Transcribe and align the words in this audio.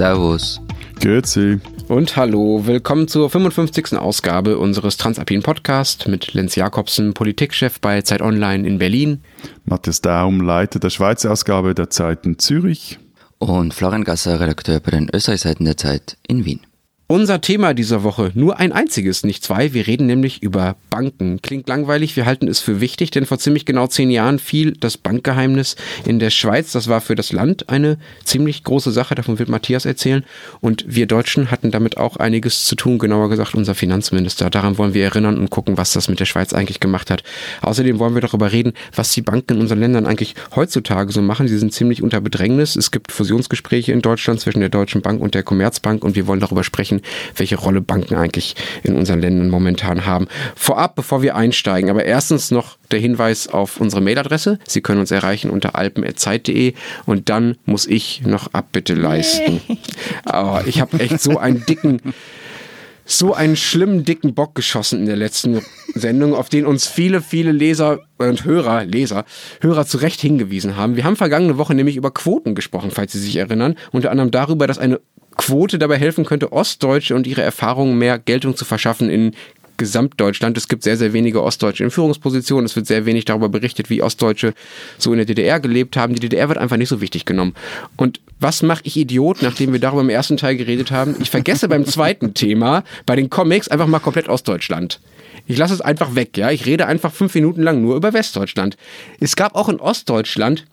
Servus. 0.00 0.62
Grüezi. 0.98 1.60
Und 1.88 2.16
hallo, 2.16 2.62
willkommen 2.64 3.06
zur 3.06 3.28
55. 3.28 3.98
Ausgabe 3.98 4.56
unseres 4.56 4.96
Transalpin 4.96 5.42
Podcast 5.42 6.08
mit 6.08 6.32
Lenz 6.32 6.56
Jakobsen, 6.56 7.12
Politikchef 7.12 7.82
bei 7.82 8.00
Zeit 8.00 8.22
Online 8.22 8.66
in 8.66 8.78
Berlin. 8.78 9.20
Matthias 9.66 10.00
Daum, 10.00 10.40
Leiter 10.40 10.78
der 10.78 10.88
Schweizer 10.88 11.30
Ausgabe 11.30 11.74
der 11.74 11.90
Zeit 11.90 12.24
in 12.24 12.38
Zürich. 12.38 12.98
Und 13.36 13.74
Florian 13.74 14.04
Gasser, 14.04 14.40
Redakteur 14.40 14.80
bei 14.80 14.90
den 14.90 15.10
Österreichseiten 15.12 15.66
der 15.66 15.76
Zeit 15.76 16.16
in 16.26 16.46
Wien. 16.46 16.60
Unser 17.10 17.40
Thema 17.40 17.74
dieser 17.74 18.04
Woche 18.04 18.30
nur 18.34 18.60
ein 18.60 18.70
einziges, 18.70 19.24
nicht 19.24 19.42
zwei. 19.42 19.72
Wir 19.72 19.88
reden 19.88 20.06
nämlich 20.06 20.44
über 20.44 20.76
Banken. 20.90 21.42
Klingt 21.42 21.68
langweilig, 21.68 22.14
wir 22.14 22.24
halten 22.24 22.46
es 22.46 22.60
für 22.60 22.80
wichtig, 22.80 23.10
denn 23.10 23.26
vor 23.26 23.40
ziemlich 23.40 23.66
genau 23.66 23.88
zehn 23.88 24.12
Jahren 24.12 24.38
fiel 24.38 24.74
das 24.78 24.96
Bankgeheimnis 24.96 25.74
in 26.04 26.20
der 26.20 26.30
Schweiz. 26.30 26.70
Das 26.70 26.86
war 26.86 27.00
für 27.00 27.16
das 27.16 27.32
Land 27.32 27.68
eine 27.68 27.98
ziemlich 28.22 28.62
große 28.62 28.92
Sache, 28.92 29.16
davon 29.16 29.40
wird 29.40 29.48
Matthias 29.48 29.86
erzählen. 29.86 30.24
Und 30.60 30.84
wir 30.86 31.06
Deutschen 31.06 31.50
hatten 31.50 31.72
damit 31.72 31.96
auch 31.96 32.18
einiges 32.18 32.64
zu 32.64 32.76
tun, 32.76 33.00
genauer 33.00 33.28
gesagt 33.28 33.56
unser 33.56 33.74
Finanzminister. 33.74 34.48
Daran 34.48 34.78
wollen 34.78 34.94
wir 34.94 35.02
erinnern 35.02 35.36
und 35.36 35.50
gucken, 35.50 35.78
was 35.78 35.92
das 35.92 36.08
mit 36.08 36.20
der 36.20 36.26
Schweiz 36.26 36.52
eigentlich 36.52 36.78
gemacht 36.78 37.10
hat. 37.10 37.24
Außerdem 37.62 37.98
wollen 37.98 38.14
wir 38.14 38.22
darüber 38.22 38.52
reden, 38.52 38.72
was 38.94 39.10
die 39.10 39.22
Banken 39.22 39.54
in 39.54 39.62
unseren 39.62 39.80
Ländern 39.80 40.06
eigentlich 40.06 40.36
heutzutage 40.54 41.10
so 41.10 41.22
machen. 41.22 41.48
Sie 41.48 41.58
sind 41.58 41.72
ziemlich 41.72 42.04
unter 42.04 42.20
Bedrängnis. 42.20 42.76
Es 42.76 42.92
gibt 42.92 43.10
Fusionsgespräche 43.10 43.90
in 43.90 44.00
Deutschland 44.00 44.38
zwischen 44.38 44.60
der 44.60 44.68
Deutschen 44.68 45.02
Bank 45.02 45.20
und 45.20 45.34
der 45.34 45.42
Commerzbank 45.42 46.04
und 46.04 46.14
wir 46.14 46.28
wollen 46.28 46.38
darüber 46.38 46.62
sprechen, 46.62 46.99
welche 47.36 47.56
Rolle 47.56 47.80
Banken 47.80 48.14
eigentlich 48.14 48.54
in 48.82 48.96
unseren 48.96 49.20
Ländern 49.20 49.48
momentan 49.48 50.06
haben. 50.06 50.28
Vorab, 50.54 50.94
bevor 50.96 51.22
wir 51.22 51.36
einsteigen, 51.36 51.90
aber 51.90 52.04
erstens 52.04 52.50
noch 52.50 52.76
der 52.90 53.00
Hinweis 53.00 53.48
auf 53.48 53.80
unsere 53.80 54.02
Mailadresse. 54.02 54.58
Sie 54.66 54.80
können 54.80 55.00
uns 55.00 55.10
erreichen 55.10 55.50
unter 55.50 55.76
alpen.zeit.de 55.76 56.74
und 57.06 57.28
dann 57.28 57.56
muss 57.64 57.86
ich 57.86 58.22
noch 58.22 58.52
Abbitte 58.52 58.94
leisten. 58.94 59.60
Aber 60.24 60.66
ich 60.66 60.80
habe 60.80 60.98
echt 61.00 61.20
so 61.20 61.38
einen 61.38 61.64
dicken 61.66 62.00
so 63.10 63.34
einen 63.34 63.56
schlimmen 63.56 64.04
dicken 64.04 64.34
Bock 64.34 64.54
geschossen 64.54 65.00
in 65.00 65.06
der 65.06 65.16
letzten 65.16 65.60
Sendung, 65.94 66.34
auf 66.34 66.48
den 66.48 66.64
uns 66.64 66.86
viele, 66.86 67.20
viele 67.20 67.50
Leser 67.50 68.00
und 68.18 68.44
Hörer, 68.44 68.84
Leser, 68.84 69.24
Hörer 69.60 69.84
zu 69.84 69.98
Recht 69.98 70.20
hingewiesen 70.20 70.76
haben. 70.76 70.96
Wir 70.96 71.04
haben 71.04 71.16
vergangene 71.16 71.58
Woche 71.58 71.74
nämlich 71.74 71.96
über 71.96 72.12
Quoten 72.12 72.54
gesprochen, 72.54 72.92
falls 72.92 73.12
Sie 73.12 73.18
sich 73.18 73.36
erinnern. 73.36 73.74
Unter 73.90 74.12
anderem 74.12 74.30
darüber, 74.30 74.66
dass 74.68 74.78
eine 74.78 75.00
Quote 75.40 75.78
dabei 75.78 75.96
helfen 75.96 76.24
könnte, 76.24 76.52
Ostdeutsche 76.52 77.14
und 77.14 77.26
ihre 77.26 77.42
Erfahrungen 77.42 77.96
mehr 77.96 78.18
Geltung 78.18 78.56
zu 78.56 78.64
verschaffen 78.64 79.08
in 79.08 79.32
Gesamtdeutschland. 79.78 80.58
Es 80.58 80.68
gibt 80.68 80.82
sehr, 80.82 80.98
sehr 80.98 81.14
wenige 81.14 81.42
Ostdeutsche 81.42 81.82
in 81.82 81.90
Führungspositionen. 81.90 82.66
Es 82.66 82.76
wird 82.76 82.86
sehr 82.86 83.06
wenig 83.06 83.24
darüber 83.24 83.48
berichtet, 83.48 83.88
wie 83.88 84.02
Ostdeutsche 84.02 84.52
so 84.98 85.12
in 85.12 85.16
der 85.16 85.24
DDR 85.24 85.58
gelebt 85.58 85.96
haben. 85.96 86.12
Die 86.12 86.20
DDR 86.20 86.48
wird 86.48 86.58
einfach 86.58 86.76
nicht 86.76 86.90
so 86.90 87.00
wichtig 87.00 87.24
genommen. 87.24 87.54
Und 87.96 88.20
was 88.38 88.62
mache 88.62 88.82
ich 88.84 88.98
Idiot, 88.98 89.40
nachdem 89.40 89.72
wir 89.72 89.80
darüber 89.80 90.02
im 90.02 90.10
ersten 90.10 90.36
Teil 90.36 90.56
geredet 90.56 90.90
haben? 90.90 91.16
Ich 91.20 91.30
vergesse 91.30 91.66
beim 91.66 91.86
zweiten 91.86 92.34
Thema, 92.34 92.84
bei 93.06 93.16
den 93.16 93.30
Comics, 93.30 93.68
einfach 93.68 93.86
mal 93.86 94.00
komplett 94.00 94.28
Ostdeutschland. 94.28 95.00
Ich 95.46 95.56
lasse 95.56 95.72
es 95.72 95.80
einfach 95.80 96.14
weg, 96.14 96.36
ja. 96.36 96.50
Ich 96.50 96.66
rede 96.66 96.86
einfach 96.86 97.12
fünf 97.12 97.34
Minuten 97.34 97.62
lang 97.62 97.80
nur 97.80 97.96
über 97.96 98.12
Westdeutschland. 98.12 98.76
Es 99.18 99.34
gab 99.34 99.54
auch 99.54 99.70
in 99.70 99.80
Ostdeutschland 99.80 100.66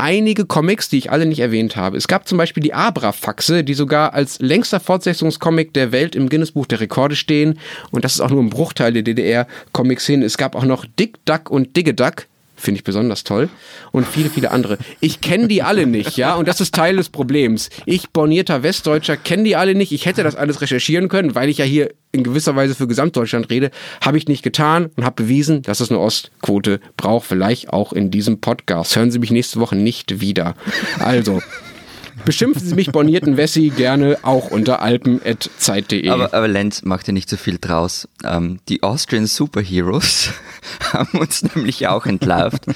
einige 0.00 0.46
Comics, 0.46 0.88
die 0.88 0.98
ich 0.98 1.10
alle 1.10 1.26
nicht 1.26 1.40
erwähnt 1.40 1.76
habe. 1.76 1.96
Es 1.96 2.08
gab 2.08 2.26
zum 2.26 2.38
Beispiel 2.38 2.62
die 2.62 2.72
Abra-Faxe, 2.72 3.62
die 3.62 3.74
sogar 3.74 4.14
als 4.14 4.40
längster 4.40 4.80
Fortsetzungscomic 4.80 5.74
der 5.74 5.92
Welt 5.92 6.16
im 6.16 6.28
Guinness-Buch 6.30 6.66
der 6.66 6.80
Rekorde 6.80 7.16
stehen. 7.16 7.58
Und 7.90 8.04
das 8.04 8.14
ist 8.14 8.20
auch 8.20 8.30
nur 8.30 8.42
ein 8.42 8.50
Bruchteil 8.50 8.94
der 8.94 9.02
DDR-Comics 9.02 10.06
hin. 10.06 10.22
Es 10.22 10.38
gab 10.38 10.56
auch 10.56 10.64
noch 10.64 10.86
Dick 10.98 11.24
Duck 11.26 11.50
und 11.50 11.76
Digge 11.76 11.92
Duck 11.92 12.26
finde 12.60 12.78
ich 12.78 12.84
besonders 12.84 13.24
toll. 13.24 13.48
Und 13.92 14.06
viele, 14.06 14.30
viele 14.30 14.50
andere. 14.50 14.78
Ich 15.00 15.20
kenne 15.20 15.48
die 15.48 15.62
alle 15.62 15.86
nicht, 15.86 16.16
ja, 16.16 16.34
und 16.34 16.46
das 16.46 16.60
ist 16.60 16.74
Teil 16.74 16.96
des 16.96 17.08
Problems. 17.08 17.70
Ich, 17.86 18.10
bornierter 18.10 18.62
Westdeutscher, 18.62 19.16
kenne 19.16 19.44
die 19.44 19.56
alle 19.56 19.74
nicht. 19.74 19.92
Ich 19.92 20.06
hätte 20.06 20.22
das 20.22 20.36
alles 20.36 20.60
recherchieren 20.60 21.08
können, 21.08 21.34
weil 21.34 21.48
ich 21.48 21.58
ja 21.58 21.64
hier 21.64 21.90
in 22.12 22.24
gewisser 22.24 22.56
Weise 22.56 22.74
für 22.74 22.88
Gesamtdeutschland 22.88 23.50
rede. 23.50 23.70
Habe 24.00 24.18
ich 24.18 24.28
nicht 24.28 24.42
getan 24.42 24.90
und 24.96 25.04
habe 25.04 25.22
bewiesen, 25.22 25.62
dass 25.62 25.80
es 25.80 25.90
eine 25.90 26.00
Ostquote 26.00 26.80
braucht. 26.96 27.26
Vielleicht 27.26 27.72
auch 27.72 27.92
in 27.92 28.10
diesem 28.10 28.40
Podcast. 28.40 28.96
Hören 28.96 29.10
Sie 29.10 29.18
mich 29.18 29.30
nächste 29.30 29.60
Woche 29.60 29.76
nicht 29.76 30.20
wieder. 30.20 30.54
Also. 30.98 31.40
Beschimpfen 32.24 32.66
Sie 32.66 32.74
mich 32.74 32.92
bornierten 32.92 33.36
Wessi 33.36 33.70
gerne 33.74 34.18
auch 34.22 34.50
unter 34.50 34.82
alpen.zeit.de. 34.82 36.08
Aber, 36.08 36.34
aber 36.34 36.48
Lenz 36.48 36.82
macht 36.82 37.06
ja 37.06 37.12
nicht 37.12 37.28
so 37.28 37.36
viel 37.36 37.58
draus. 37.60 38.08
Ähm, 38.24 38.60
die 38.68 38.82
Austrian 38.82 39.26
Superheroes 39.26 40.30
haben 40.92 41.18
uns 41.18 41.42
nämlich 41.54 41.88
auch 41.88 42.06
entlarvt. 42.06 42.66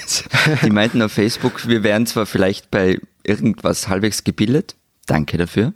die 0.64 0.70
meinten 0.70 1.02
auf 1.02 1.12
Facebook, 1.12 1.68
wir 1.68 1.82
wären 1.82 2.06
zwar 2.06 2.26
vielleicht 2.26 2.70
bei 2.70 2.98
irgendwas 3.24 3.88
halbwegs 3.88 4.24
gebildet, 4.24 4.76
danke 5.06 5.38
dafür, 5.38 5.72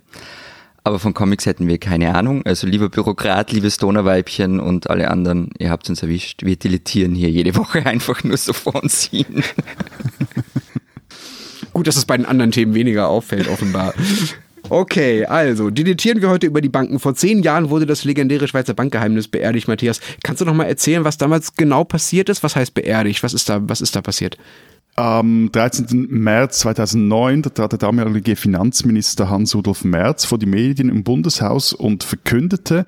aber 0.87 0.99
von 0.99 1.13
Comics 1.13 1.45
hätten 1.45 1.67
wir 1.67 1.79
keine 1.79 2.15
Ahnung. 2.15 2.45
Also 2.45 2.65
lieber 2.65 2.87
Bürokrat, 2.87 3.51
liebes 3.51 3.77
Donauweibchen 3.77 4.61
und 4.61 4.89
alle 4.89 5.11
anderen, 5.11 5.49
ihr 5.59 5.69
habt 5.69 5.89
uns 5.89 6.01
erwischt. 6.01 6.43
Wir 6.43 6.55
deletieren 6.55 7.13
hier 7.13 7.29
jede 7.29 7.55
Woche 7.55 7.85
einfach 7.85 8.23
nur 8.23 8.37
so 8.37 8.53
von 8.53 8.89
Ihnen. 9.11 9.43
Gut, 11.77 11.85
dass 11.85 11.95
es 11.95 12.05
bei 12.05 12.17
den 12.17 12.25
anderen 12.25 12.49
Themen 12.49 12.73
weniger 12.73 13.07
auffällt, 13.07 13.47
offenbar. 13.47 13.93
Okay, 14.67 15.25
also, 15.25 15.69
deletieren 15.69 16.23
wir 16.23 16.29
heute 16.29 16.47
über 16.47 16.59
die 16.59 16.69
Banken. 16.69 16.99
Vor 16.99 17.13
zehn 17.13 17.43
Jahren 17.43 17.69
wurde 17.69 17.85
das 17.85 18.03
legendäre 18.03 18.47
Schweizer 18.47 18.73
Bankgeheimnis 18.73 19.27
beerdigt, 19.27 19.67
Matthias. 19.67 20.01
Kannst 20.23 20.41
du 20.41 20.45
noch 20.45 20.55
mal 20.55 20.63
erzählen, 20.63 21.03
was 21.03 21.19
damals 21.19 21.55
genau 21.55 21.83
passiert 21.83 22.29
ist? 22.29 22.41
Was 22.41 22.55
heißt 22.55 22.73
beerdigt? 22.73 23.21
Was 23.21 23.35
ist 23.35 23.47
da, 23.47 23.59
was 23.61 23.81
ist 23.81 23.95
da 23.95 24.01
passiert? 24.01 24.39
Am 24.95 25.51
13. 25.51 26.07
März 26.09 26.57
2009 26.61 27.43
da 27.43 27.49
trat 27.51 27.73
der 27.73 27.77
damalige 27.77 28.35
Finanzminister 28.35 29.29
Hans-Rudolf 29.29 29.83
Merz 29.83 30.25
vor 30.25 30.39
die 30.39 30.47
Medien 30.47 30.89
im 30.89 31.03
Bundeshaus 31.03 31.73
und 31.73 32.03
verkündete, 32.03 32.87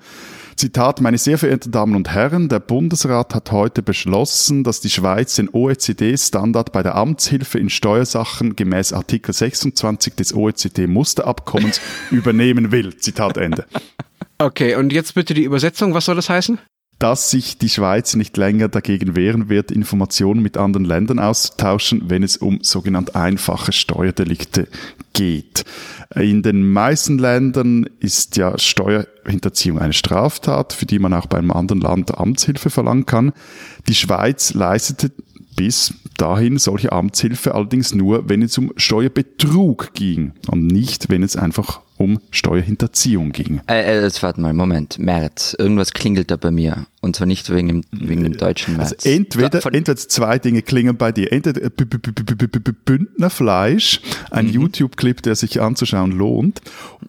Zitat, 0.60 1.00
meine 1.00 1.16
sehr 1.16 1.38
verehrten 1.38 1.72
Damen 1.72 1.96
und 1.96 2.10
Herren, 2.10 2.50
der 2.50 2.60
Bundesrat 2.60 3.34
hat 3.34 3.50
heute 3.50 3.82
beschlossen, 3.82 4.62
dass 4.62 4.82
die 4.82 4.90
Schweiz 4.90 5.36
den 5.36 5.48
OECD-Standard 5.50 6.70
bei 6.70 6.82
der 6.82 6.96
Amtshilfe 6.96 7.58
in 7.58 7.70
Steuersachen 7.70 8.56
gemäß 8.56 8.92
Artikel 8.92 9.32
26 9.32 10.16
des 10.16 10.34
OECD-Musterabkommens 10.34 11.80
übernehmen 12.10 12.72
will. 12.72 12.94
Zitat 12.98 13.38
Ende. 13.38 13.64
Okay, 14.36 14.74
und 14.74 14.92
jetzt 14.92 15.14
bitte 15.14 15.32
die 15.32 15.44
Übersetzung. 15.44 15.94
Was 15.94 16.04
soll 16.04 16.16
das 16.16 16.28
heißen? 16.28 16.58
Dass 17.00 17.30
sich 17.30 17.56
die 17.56 17.70
Schweiz 17.70 18.14
nicht 18.14 18.36
länger 18.36 18.68
dagegen 18.68 19.16
wehren 19.16 19.48
wird, 19.48 19.70
Informationen 19.70 20.42
mit 20.42 20.58
anderen 20.58 20.84
Ländern 20.84 21.18
auszutauschen, 21.18 22.02
wenn 22.10 22.22
es 22.22 22.36
um 22.36 22.58
sogenannte 22.62 23.14
einfache 23.14 23.72
Steuerdelikte 23.72 24.68
geht. 25.14 25.64
In 26.14 26.42
den 26.42 26.70
meisten 26.70 27.18
Ländern 27.18 27.88
ist 28.00 28.36
ja 28.36 28.58
Steuerhinterziehung 28.58 29.78
eine 29.78 29.94
Straftat, 29.94 30.74
für 30.74 30.84
die 30.84 30.98
man 30.98 31.14
auch 31.14 31.26
bei 31.26 31.38
einem 31.38 31.52
anderen 31.52 31.80
Land 31.80 32.16
Amtshilfe 32.18 32.68
verlangen 32.68 33.06
kann. 33.06 33.32
Die 33.88 33.94
Schweiz 33.94 34.52
leistete 34.52 35.10
bis 35.56 35.94
dahin 36.18 36.58
solche 36.58 36.92
Amtshilfe 36.92 37.54
allerdings 37.54 37.94
nur, 37.94 38.28
wenn 38.28 38.42
es 38.42 38.58
um 38.58 38.72
Steuerbetrug 38.76 39.94
ging 39.94 40.32
und 40.48 40.66
nicht, 40.66 41.08
wenn 41.08 41.22
es 41.22 41.36
einfach 41.36 41.80
um 41.96 42.18
Steuerhinterziehung 42.30 43.32
ging. 43.32 43.60
Äh, 43.66 43.98
äh, 43.98 44.02
jetzt 44.02 44.22
warte 44.22 44.40
mal, 44.40 44.54
Moment, 44.54 44.98
März. 44.98 45.54
Irgendwas 45.58 45.92
klingelt 45.92 46.30
da 46.30 46.36
bei 46.36 46.50
mir. 46.50 46.86
Und 47.02 47.16
zwar 47.16 47.26
nicht 47.26 47.48
wegen 47.48 47.68
dem, 47.68 47.84
wegen 47.92 48.24
dem 48.24 48.36
deutschen 48.36 48.76
März. 48.76 48.92
Also 48.92 49.08
entweder, 49.08 49.64
entweder 49.64 49.96
zwei 49.96 50.38
Dinge 50.38 50.60
klingeln 50.60 50.98
bei 50.98 51.12
dir. 51.12 51.32
Entweder 51.32 51.70
Bündnerfleisch, 52.84 54.00
ein 54.30 54.46
mhm. 54.46 54.52
YouTube-Clip, 54.52 55.22
der 55.22 55.34
sich 55.34 55.62
anzuschauen 55.62 56.12
lohnt, 56.12 56.60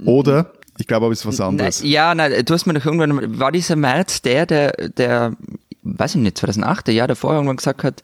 oder 0.05 0.53
ich 0.77 0.87
glaube, 0.87 1.05
aber 1.05 1.13
es 1.13 1.19
ist 1.19 1.25
was 1.25 1.41
anderes. 1.41 1.81
Na, 1.81 1.87
ja, 1.87 2.15
na, 2.15 2.29
du 2.29 2.53
hast 2.53 2.65
mir 2.65 2.73
doch 2.73 2.85
irgendwann, 2.85 3.39
war 3.39 3.51
dieser 3.51 3.75
März 3.75 4.21
der, 4.21 4.45
der, 4.45 4.71
der, 4.71 5.35
weiß 5.83 6.15
ich 6.15 6.21
nicht, 6.21 6.37
2008, 6.37 6.87
der 6.87 6.93
Jahr 6.93 7.07
davor 7.07 7.33
irgendwann 7.33 7.57
gesagt 7.57 7.83
hat, 7.83 8.01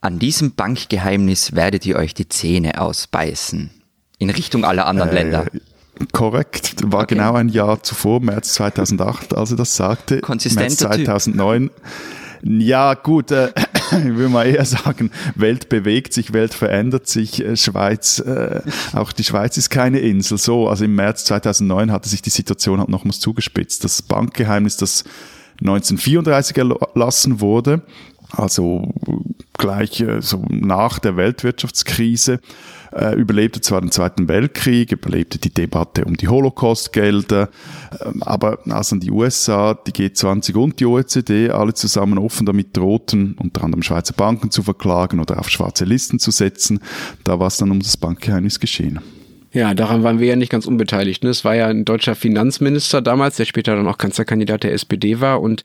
an 0.00 0.18
diesem 0.18 0.54
Bankgeheimnis 0.54 1.54
werdet 1.54 1.84
ihr 1.86 1.96
euch 1.96 2.14
die 2.14 2.28
Zähne 2.28 2.80
ausbeißen. 2.80 3.70
In 4.18 4.30
Richtung 4.30 4.64
aller 4.64 4.86
anderen 4.86 5.10
äh, 5.10 5.14
Länder. 5.14 5.46
Korrekt, 6.12 6.90
war 6.92 7.02
okay. 7.02 7.14
genau 7.14 7.34
ein 7.34 7.48
Jahr 7.48 7.82
zuvor, 7.82 8.20
März 8.20 8.54
2008, 8.54 9.36
als 9.36 9.52
er 9.52 9.56
das 9.56 9.76
sagte. 9.76 10.20
Konsistenter 10.20 10.88
März 10.88 11.04
2009. 11.04 11.68
Typ. 11.68 11.72
Ja, 12.46 12.92
gut, 12.92 13.30
äh, 13.30 13.52
ich 13.90 14.16
will 14.16 14.28
mal 14.28 14.46
eher 14.46 14.66
sagen, 14.66 15.10
Welt 15.34 15.70
bewegt 15.70 16.12
sich, 16.12 16.34
Welt 16.34 16.52
verändert 16.52 17.06
sich, 17.06 17.42
äh, 17.42 17.56
Schweiz, 17.56 18.18
äh, 18.18 18.60
auch 18.92 19.12
die 19.12 19.24
Schweiz 19.24 19.56
ist 19.56 19.70
keine 19.70 20.00
Insel. 20.00 20.36
So, 20.36 20.68
also 20.68 20.84
im 20.84 20.94
März 20.94 21.24
2009 21.24 21.90
hatte 21.90 22.08
sich 22.08 22.20
die 22.20 22.30
Situation 22.30 22.80
halt 22.80 22.90
nochmals 22.90 23.20
zugespitzt. 23.20 23.82
Das 23.82 24.02
Bankgeheimnis, 24.02 24.76
das 24.76 25.04
1934 25.60 26.58
erlassen 26.58 27.40
wurde, 27.40 27.82
also 28.36 28.92
gleich 29.58 30.00
äh, 30.00 30.20
so 30.20 30.44
nach 30.48 30.98
der 30.98 31.16
Weltwirtschaftskrise, 31.16 32.40
äh, 32.92 33.14
überlebte 33.14 33.60
zwar 33.60 33.80
den 33.80 33.90
Zweiten 33.90 34.28
Weltkrieg, 34.28 34.92
überlebte 34.92 35.38
die 35.38 35.52
Debatte 35.52 36.04
um 36.04 36.16
die 36.16 36.28
Holocaust-Gelder, 36.28 37.48
äh, 37.92 38.10
aber 38.20 38.58
als 38.68 38.90
dann 38.90 39.00
die 39.00 39.10
USA, 39.10 39.74
die 39.74 39.92
G20 39.92 40.54
und 40.56 40.80
die 40.80 40.86
OECD 40.86 41.50
alle 41.50 41.74
zusammen 41.74 42.18
offen 42.18 42.46
damit 42.46 42.76
drohten, 42.76 43.36
unter 43.38 43.64
anderem 43.64 43.82
Schweizer 43.82 44.14
Banken 44.14 44.50
zu 44.50 44.62
verklagen 44.62 45.20
oder 45.20 45.38
auf 45.38 45.48
schwarze 45.48 45.84
Listen 45.84 46.18
zu 46.18 46.30
setzen, 46.30 46.80
da 47.24 47.38
war 47.38 47.48
es 47.48 47.56
dann 47.56 47.70
um 47.70 47.80
das 47.80 47.96
Bankgeheimnis 47.96 48.60
geschehen. 48.60 49.00
Ja, 49.54 49.72
daran 49.72 50.02
waren 50.02 50.18
wir 50.18 50.26
ja 50.26 50.34
nicht 50.34 50.50
ganz 50.50 50.66
unbeteiligt. 50.66 51.22
Ne? 51.22 51.30
Es 51.30 51.44
war 51.44 51.54
ja 51.54 51.68
ein 51.68 51.84
deutscher 51.84 52.16
Finanzminister 52.16 53.00
damals, 53.00 53.36
der 53.36 53.44
später 53.44 53.76
dann 53.76 53.86
auch 53.86 53.98
Kanzlerkandidat 53.98 54.64
der 54.64 54.72
SPD 54.72 55.20
war 55.20 55.40
und 55.40 55.62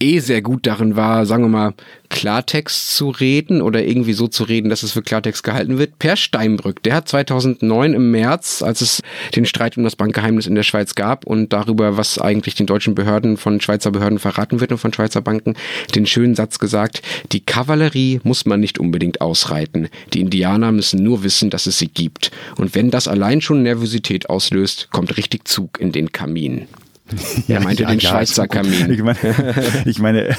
eh 0.00 0.18
sehr 0.18 0.42
gut 0.42 0.66
darin 0.66 0.96
war, 0.96 1.26
sagen 1.26 1.44
wir 1.44 1.48
mal, 1.48 1.74
Klartext 2.08 2.96
zu 2.96 3.10
reden 3.10 3.62
oder 3.62 3.84
irgendwie 3.84 4.12
so 4.12 4.28
zu 4.28 4.44
reden, 4.44 4.68
dass 4.68 4.82
es 4.82 4.92
für 4.92 5.02
Klartext 5.02 5.42
gehalten 5.42 5.78
wird. 5.78 5.98
Per 5.98 6.16
Steinbrück, 6.16 6.82
der 6.82 6.94
hat 6.94 7.08
2009 7.08 7.94
im 7.94 8.10
März, 8.10 8.62
als 8.62 8.80
es 8.80 9.02
den 9.34 9.46
Streit 9.46 9.76
um 9.76 9.84
das 9.84 9.96
Bankgeheimnis 9.96 10.46
in 10.46 10.54
der 10.54 10.62
Schweiz 10.62 10.94
gab 10.94 11.26
und 11.26 11.52
darüber, 11.52 11.96
was 11.96 12.18
eigentlich 12.18 12.54
den 12.54 12.66
deutschen 12.66 12.94
Behörden 12.94 13.36
von 13.36 13.60
Schweizer 13.60 13.90
Behörden 13.90 14.18
verraten 14.18 14.60
wird 14.60 14.72
und 14.72 14.78
von 14.78 14.92
Schweizer 14.92 15.20
Banken, 15.20 15.54
den 15.94 16.06
schönen 16.06 16.34
Satz 16.34 16.58
gesagt, 16.58 17.02
die 17.32 17.40
Kavallerie 17.40 18.20
muss 18.22 18.46
man 18.46 18.60
nicht 18.60 18.78
unbedingt 18.78 19.20
ausreiten. 19.20 19.88
Die 20.12 20.20
Indianer 20.20 20.72
müssen 20.72 21.02
nur 21.02 21.22
wissen, 21.22 21.50
dass 21.50 21.66
es 21.66 21.78
sie 21.78 21.88
gibt. 21.88 22.30
Und 22.56 22.74
wenn 22.74 22.90
das 22.90 23.08
allein 23.08 23.40
schon 23.40 23.62
Nervosität 23.62 24.30
auslöst, 24.30 24.88
kommt 24.90 25.16
richtig 25.16 25.48
Zug 25.48 25.80
in 25.80 25.92
den 25.92 26.12
Kamin. 26.12 26.66
Er 27.48 27.60
meinte 27.60 27.84
ja, 27.84 27.88
den 27.88 27.98
ja, 27.98 28.10
Schweizer 28.10 28.48
Kamin. 28.48 28.90
Ich 28.90 29.02
meine, 29.02 29.18
ich 29.84 29.98
meine, 29.98 30.36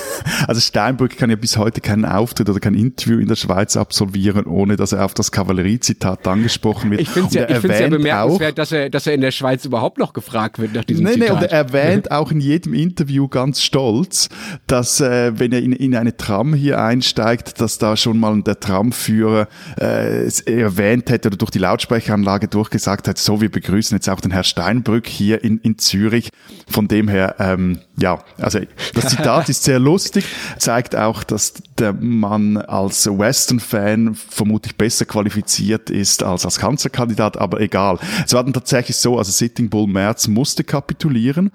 also 0.48 0.60
Steinbrück 0.60 1.18
kann 1.18 1.30
ja 1.30 1.36
bis 1.36 1.58
heute 1.58 1.82
keinen 1.82 2.06
Auftritt 2.06 2.50
oder 2.50 2.60
kein 2.60 2.74
Interview 2.74 3.20
in 3.20 3.28
der 3.28 3.36
Schweiz 3.36 3.78
absolvieren, 3.78 4.46
ohne 4.46 4.76
dass 4.76 4.92
er 4.92 5.06
auf 5.06 5.14
das 5.14 5.32
Kavalleriezitat 5.32 6.28
angesprochen 6.28 6.92
wird. 6.92 7.02
Ich 7.02 7.10
finde 7.10 7.30
es 7.30 7.34
ja, 7.34 7.44
ich 7.44 7.64
ja 7.64 7.88
bemerkenswert, 7.90 8.52
auch, 8.52 8.56
dass, 8.56 8.72
er, 8.72 8.90
dass 8.90 9.08
er 9.08 9.14
in 9.14 9.22
der 9.22 9.32
Schweiz 9.32 9.64
überhaupt 9.66 9.98
noch 9.98 10.14
gefragt 10.14 10.60
wird 10.60 10.74
nach 10.74 10.84
diesem 10.84 11.06
nee, 11.06 11.14
Zitat. 11.14 11.28
Nee, 11.28 11.36
und 11.36 11.44
er 11.44 11.52
erwähnt 11.52 12.12
auch 12.12 12.32
in 12.32 12.42
jedem 12.42 12.74
Interview 12.74 13.28
ganz 13.28 13.62
stolz, 13.62 14.30
dass 14.68 15.00
äh, 15.00 15.40
wenn 15.40 15.52
er 15.52 15.62
in, 15.62 15.72
in 15.72 15.96
eine 15.96 16.18
Tram 16.18 16.54
hier 16.54 16.82
einsteigt, 16.82 17.62
dass 17.62 17.78
da 17.78 17.96
schon 17.96 18.20
mal 18.20 18.42
der 18.42 18.60
Tramführer 18.60 19.48
äh, 19.80 20.28
erwähnt 20.46 21.10
hätte 21.10 21.30
oder 21.30 21.38
durch 21.38 21.52
die 21.52 21.60
Lautsprecheranlage 21.60 22.48
durchgesagt 22.48 23.08
hat, 23.08 23.18
so 23.18 23.42
wir 23.42 23.50
begrüßen 23.50 23.96
jetzt 23.96 24.10
auch 24.10 24.20
den 24.20 24.32
Herr 24.32 24.44
Steinbrück 24.44 25.08
hier 25.08 25.44
in, 25.44 25.60
in 25.60 25.78
Zürich. 25.78 26.30
Von 26.70 26.88
dem 26.88 27.08
her, 27.08 27.36
ähm, 27.40 27.80
ja, 28.00 28.24
also 28.38 28.60
das 28.94 29.08
Zitat 29.10 29.50
ist 29.50 29.64
sehr 29.64 29.80
lustig, 29.80 30.26
zeigt 30.58 30.96
auch, 30.96 31.24
dass 31.24 31.54
der 31.78 31.94
Mann 31.94 32.58
als 32.58 33.06
Western-Fan 33.06 34.16
vermutlich 34.16 34.76
besser 34.76 35.06
qualifiziert 35.06 35.90
ist 35.90 36.24
als 36.24 36.46
als 36.46 36.60
Kanzlerkandidat, 36.60 37.38
aber 37.38 37.62
egal. 37.62 38.00
Es 38.26 38.34
war 38.34 38.44
dann 38.44 38.54
tatsächlich 38.54 38.98
so, 38.98 39.18
also 39.18 39.32
Sitting 39.32 39.70
Bull 39.70 39.88
Merz 39.88 40.28
musste 40.28 40.64
kapitulieren 40.64 41.52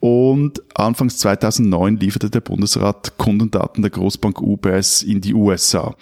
und 0.00 0.62
anfangs 0.74 1.18
2009 1.18 1.98
lieferte 1.98 2.30
der 2.30 2.40
Bundesrat 2.40 3.18
Kundendaten 3.18 3.82
der 3.82 3.90
Großbank 3.90 4.40
UBS 4.40 5.02
in 5.02 5.20
die 5.20 5.34
USA. 5.34 5.94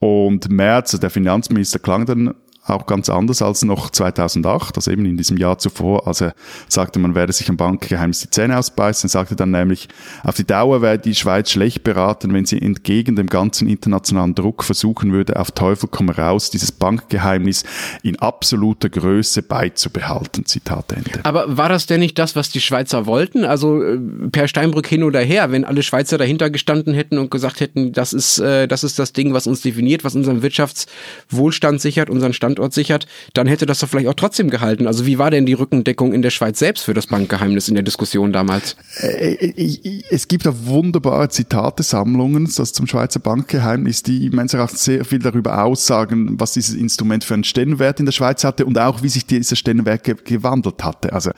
Und 0.00 0.48
Merz, 0.50 0.90
also 0.94 1.00
der 1.00 1.10
Finanzminister, 1.10 1.78
klang 1.78 2.06
dann 2.06 2.34
auch 2.68 2.86
ganz 2.86 3.08
anders 3.08 3.42
als 3.42 3.62
noch 3.62 3.90
2008, 3.90 4.76
also 4.76 4.90
eben 4.90 5.04
in 5.06 5.16
diesem 5.16 5.36
Jahr 5.36 5.58
zuvor, 5.58 6.06
als 6.06 6.20
er 6.20 6.34
sagte, 6.68 6.98
man 6.98 7.14
werde 7.14 7.32
sich 7.32 7.48
am 7.48 7.56
Bankgeheimnis 7.56 8.20
die 8.20 8.30
Zähne 8.30 8.58
ausbeißen, 8.58 9.08
sagte 9.08 9.36
dann 9.36 9.50
nämlich, 9.50 9.88
auf 10.22 10.36
die 10.36 10.46
Dauer 10.46 10.82
wäre 10.82 10.98
die 10.98 11.14
Schweiz 11.14 11.50
schlecht 11.50 11.84
beraten, 11.84 12.32
wenn 12.34 12.46
sie 12.46 12.60
entgegen 12.60 13.16
dem 13.16 13.26
ganzen 13.26 13.68
internationalen 13.68 14.34
Druck 14.34 14.64
versuchen 14.64 15.12
würde, 15.12 15.38
auf 15.38 15.50
Teufel 15.52 15.88
komm 15.90 16.10
raus, 16.10 16.50
dieses 16.50 16.72
Bankgeheimnis 16.72 17.64
in 18.02 18.18
absoluter 18.18 18.88
Größe 18.88 19.42
beizubehalten. 19.42 20.44
Zitat 20.46 20.92
Ende. 20.92 21.20
Aber 21.24 21.56
war 21.56 21.68
das 21.68 21.86
denn 21.86 22.00
nicht 22.00 22.18
das, 22.18 22.36
was 22.36 22.50
die 22.50 22.60
Schweizer 22.60 23.06
wollten? 23.06 23.44
Also 23.44 23.82
äh, 23.82 23.98
per 24.30 24.48
Steinbrück 24.48 24.86
hin 24.86 25.02
oder 25.02 25.20
her, 25.20 25.50
wenn 25.50 25.64
alle 25.64 25.82
Schweizer 25.82 26.18
dahinter 26.18 26.50
gestanden 26.50 26.94
hätten 26.94 27.18
und 27.18 27.30
gesagt 27.30 27.60
hätten, 27.60 27.92
das 27.92 28.12
ist, 28.12 28.38
äh, 28.38 28.68
das 28.68 28.84
ist 28.84 28.98
das 28.98 29.12
Ding, 29.12 29.32
was 29.32 29.46
uns 29.46 29.62
definiert, 29.62 30.04
was 30.04 30.14
unseren 30.14 30.42
Wirtschaftswohlstand 30.42 31.80
sichert, 31.80 32.10
unseren 32.10 32.32
Standort 32.32 32.57
Standort 32.58 32.74
sichert, 32.74 33.06
dann 33.34 33.46
hätte 33.46 33.66
das 33.66 33.78
doch 33.78 33.88
vielleicht 33.88 34.08
auch 34.08 34.14
trotzdem 34.14 34.50
gehalten. 34.50 34.86
Also 34.86 35.06
wie 35.06 35.18
war 35.18 35.30
denn 35.30 35.46
die 35.46 35.52
Rückendeckung 35.52 36.12
in 36.12 36.22
der 36.22 36.30
Schweiz 36.30 36.58
selbst 36.58 36.84
für 36.84 36.94
das 36.94 37.06
Bankgeheimnis 37.06 37.68
in 37.68 37.74
der 37.74 37.84
Diskussion 37.84 38.32
damals? 38.32 38.76
Äh, 39.00 39.34
äh, 39.34 40.02
es 40.10 40.26
gibt 40.28 40.46
auch 40.46 40.54
wunderbare 40.64 41.28
Zitate-Sammlungen 41.28 42.50
das 42.56 42.72
zum 42.72 42.86
Schweizer 42.86 43.20
Bankgeheimnis, 43.20 44.02
die 44.02 44.30
meines 44.30 44.54
Erachtens 44.54 44.84
sehr 44.84 45.04
viel 45.04 45.20
darüber 45.20 45.62
aussagen, 45.62 46.40
was 46.40 46.52
dieses 46.54 46.74
Instrument 46.74 47.22
für 47.22 47.34
einen 47.34 47.44
Stellenwert 47.44 48.00
in 48.00 48.06
der 48.06 48.12
Schweiz 48.12 48.42
hatte 48.42 48.66
und 48.66 48.78
auch 48.78 49.02
wie 49.02 49.08
sich 49.08 49.26
dieser 49.26 49.54
Stellenwert 49.54 50.02
ge 50.04 50.16
gewandelt 50.24 50.82
hatte. 50.82 51.12
Also 51.12 51.30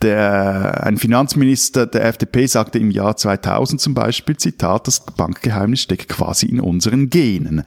der, 0.00 0.84
ein 0.84 0.96
Finanzminister 0.98 1.86
der 1.86 2.04
FDP 2.04 2.46
sagte 2.46 2.78
im 2.78 2.90
Jahr 2.90 3.16
2000 3.16 3.80
zum 3.80 3.94
Beispiel, 3.94 4.36
Zitat, 4.36 4.86
das 4.86 5.04
Bankgeheimnis 5.04 5.80
steckt 5.80 6.08
quasi 6.08 6.46
in 6.46 6.60
unseren 6.60 7.10
Genen. 7.10 7.64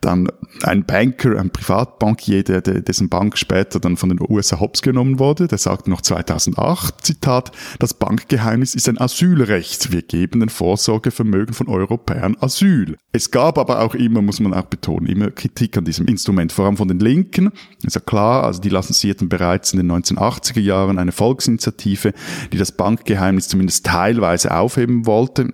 Dann 0.00 0.28
ein 0.62 0.84
Banker, 0.84 1.38
ein 1.38 1.50
Privatbankier, 1.50 2.35
der, 2.42 2.60
der, 2.60 2.80
dessen 2.80 3.08
Bank 3.08 3.36
später 3.38 3.80
dann 3.80 3.96
von 3.96 4.08
den 4.08 4.20
USA 4.20 4.60
hops 4.60 4.82
genommen 4.82 5.18
wurde, 5.18 5.48
der 5.48 5.58
sagte 5.58 5.90
noch 5.90 6.00
2008, 6.00 7.04
Zitat, 7.04 7.52
das 7.78 7.94
Bankgeheimnis 7.94 8.74
ist 8.74 8.88
ein 8.88 9.00
Asylrecht. 9.00 9.92
Wir 9.92 10.02
geben 10.02 10.40
den 10.40 10.48
Vorsorgevermögen 10.48 11.54
von 11.54 11.68
Europäern 11.68 12.36
Asyl. 12.40 12.96
Es 13.12 13.30
gab 13.30 13.58
aber 13.58 13.80
auch 13.80 13.94
immer, 13.94 14.22
muss 14.22 14.40
man 14.40 14.54
auch 14.54 14.66
betonen, 14.66 15.06
immer 15.06 15.30
Kritik 15.30 15.76
an 15.76 15.84
diesem 15.84 16.06
Instrument, 16.06 16.52
vor 16.52 16.66
allem 16.66 16.76
von 16.76 16.88
den 16.88 17.00
Linken. 17.00 17.52
Ist 17.82 17.94
ja 17.94 18.00
klar, 18.00 18.44
also 18.44 18.60
die 18.60 18.68
lancierten 18.68 19.28
bereits 19.28 19.72
in 19.72 19.78
den 19.78 19.90
1980er 19.90 20.60
Jahren 20.60 20.98
eine 20.98 21.12
Volksinitiative, 21.12 22.12
die 22.52 22.58
das 22.58 22.72
Bankgeheimnis 22.72 23.48
zumindest 23.48 23.86
teilweise 23.86 24.56
aufheben 24.56 25.06
wollte 25.06 25.52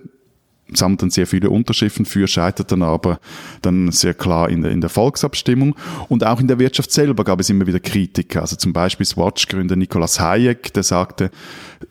sammelten 0.75 1.09
sehr 1.09 1.27
viele 1.27 1.49
Unterschriften 1.49 2.05
für, 2.05 2.27
scheiterten 2.27 2.83
aber 2.83 3.19
dann 3.61 3.91
sehr 3.91 4.13
klar 4.13 4.49
in 4.49 4.61
der, 4.61 4.71
in 4.71 4.81
der 4.81 4.89
Volksabstimmung. 4.89 5.75
Und 6.09 6.25
auch 6.25 6.39
in 6.39 6.47
der 6.47 6.59
Wirtschaft 6.59 6.91
selber 6.91 7.23
gab 7.23 7.39
es 7.39 7.49
immer 7.49 7.67
wieder 7.67 7.79
Kritiker. 7.79 8.41
Also 8.41 8.55
zum 8.55 8.73
Beispiel 8.73 9.05
Swatch-Gründer 9.05 9.75
Nicolas 9.75 10.19
Hayek, 10.19 10.73
der 10.73 10.83
sagte, 10.83 11.31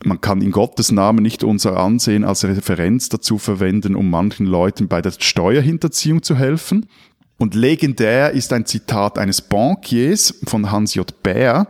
man 0.03 0.21
kann 0.21 0.41
in 0.41 0.51
Gottes 0.51 0.91
Namen 0.91 1.23
nicht 1.23 1.43
unser 1.43 1.77
Ansehen 1.77 2.23
als 2.23 2.43
Referenz 2.43 3.09
dazu 3.09 3.37
verwenden, 3.37 3.95
um 3.95 4.09
manchen 4.09 4.45
Leuten 4.45 4.87
bei 4.87 5.01
der 5.01 5.11
Steuerhinterziehung 5.17 6.23
zu 6.23 6.35
helfen. 6.35 6.87
Und 7.37 7.55
legendär 7.55 8.31
ist 8.31 8.53
ein 8.53 8.65
Zitat 8.65 9.17
eines 9.17 9.41
Bankiers 9.41 10.35
von 10.45 10.71
Hans 10.71 10.93
J. 10.95 11.23
Baer, 11.23 11.67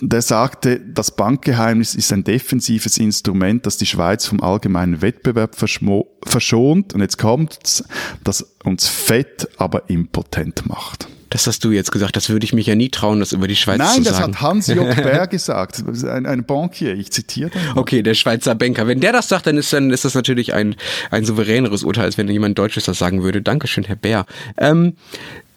der 0.00 0.22
sagte, 0.22 0.80
das 0.80 1.12
Bankgeheimnis 1.12 1.94
ist 1.94 2.12
ein 2.12 2.24
defensives 2.24 2.98
Instrument, 2.98 3.64
das 3.66 3.76
die 3.76 3.86
Schweiz 3.86 4.26
vom 4.26 4.40
allgemeinen 4.40 5.02
Wettbewerb 5.02 5.54
verschont. 5.54 6.94
Und 6.94 7.00
jetzt 7.00 7.18
kommt's, 7.18 7.84
das 8.24 8.56
uns 8.64 8.88
fett, 8.88 9.48
aber 9.56 9.88
impotent 9.88 10.66
macht. 10.66 11.08
Das 11.34 11.48
hast 11.48 11.64
du 11.64 11.72
jetzt 11.72 11.90
gesagt. 11.90 12.14
Das 12.14 12.28
würde 12.28 12.44
ich 12.44 12.52
mich 12.52 12.68
ja 12.68 12.76
nie 12.76 12.90
trauen, 12.90 13.18
das 13.18 13.32
über 13.32 13.48
die 13.48 13.56
Schweiz 13.56 13.78
Nein, 13.78 14.04
zu 14.04 14.04
sagen. 14.04 14.30
Nein, 14.30 14.32
das 14.32 14.40
hat 14.40 14.48
Hans 14.48 14.66
J. 14.68 14.94
Bär 14.94 15.26
gesagt. 15.26 15.82
Ein, 16.04 16.26
ein 16.26 16.44
Bankier. 16.44 16.94
Ich 16.94 17.10
zitiere 17.10 17.50
den. 17.50 17.60
Okay, 17.74 18.04
der 18.04 18.14
Schweizer 18.14 18.54
Banker. 18.54 18.86
Wenn 18.86 19.00
der 19.00 19.10
das 19.10 19.28
sagt, 19.28 19.48
dann 19.48 19.58
ist, 19.58 19.72
dann 19.72 19.90
ist 19.90 20.04
das 20.04 20.14
natürlich 20.14 20.54
ein, 20.54 20.76
ein 21.10 21.24
souveräneres 21.24 21.82
Urteil, 21.82 22.04
als 22.04 22.18
wenn 22.18 22.28
jemand 22.28 22.56
Deutsches 22.56 22.84
das 22.84 23.00
sagen 23.00 23.24
würde. 23.24 23.42
Dankeschön, 23.42 23.82
Herr 23.82 23.96
Bär. 23.96 24.26
Ähm, 24.58 24.94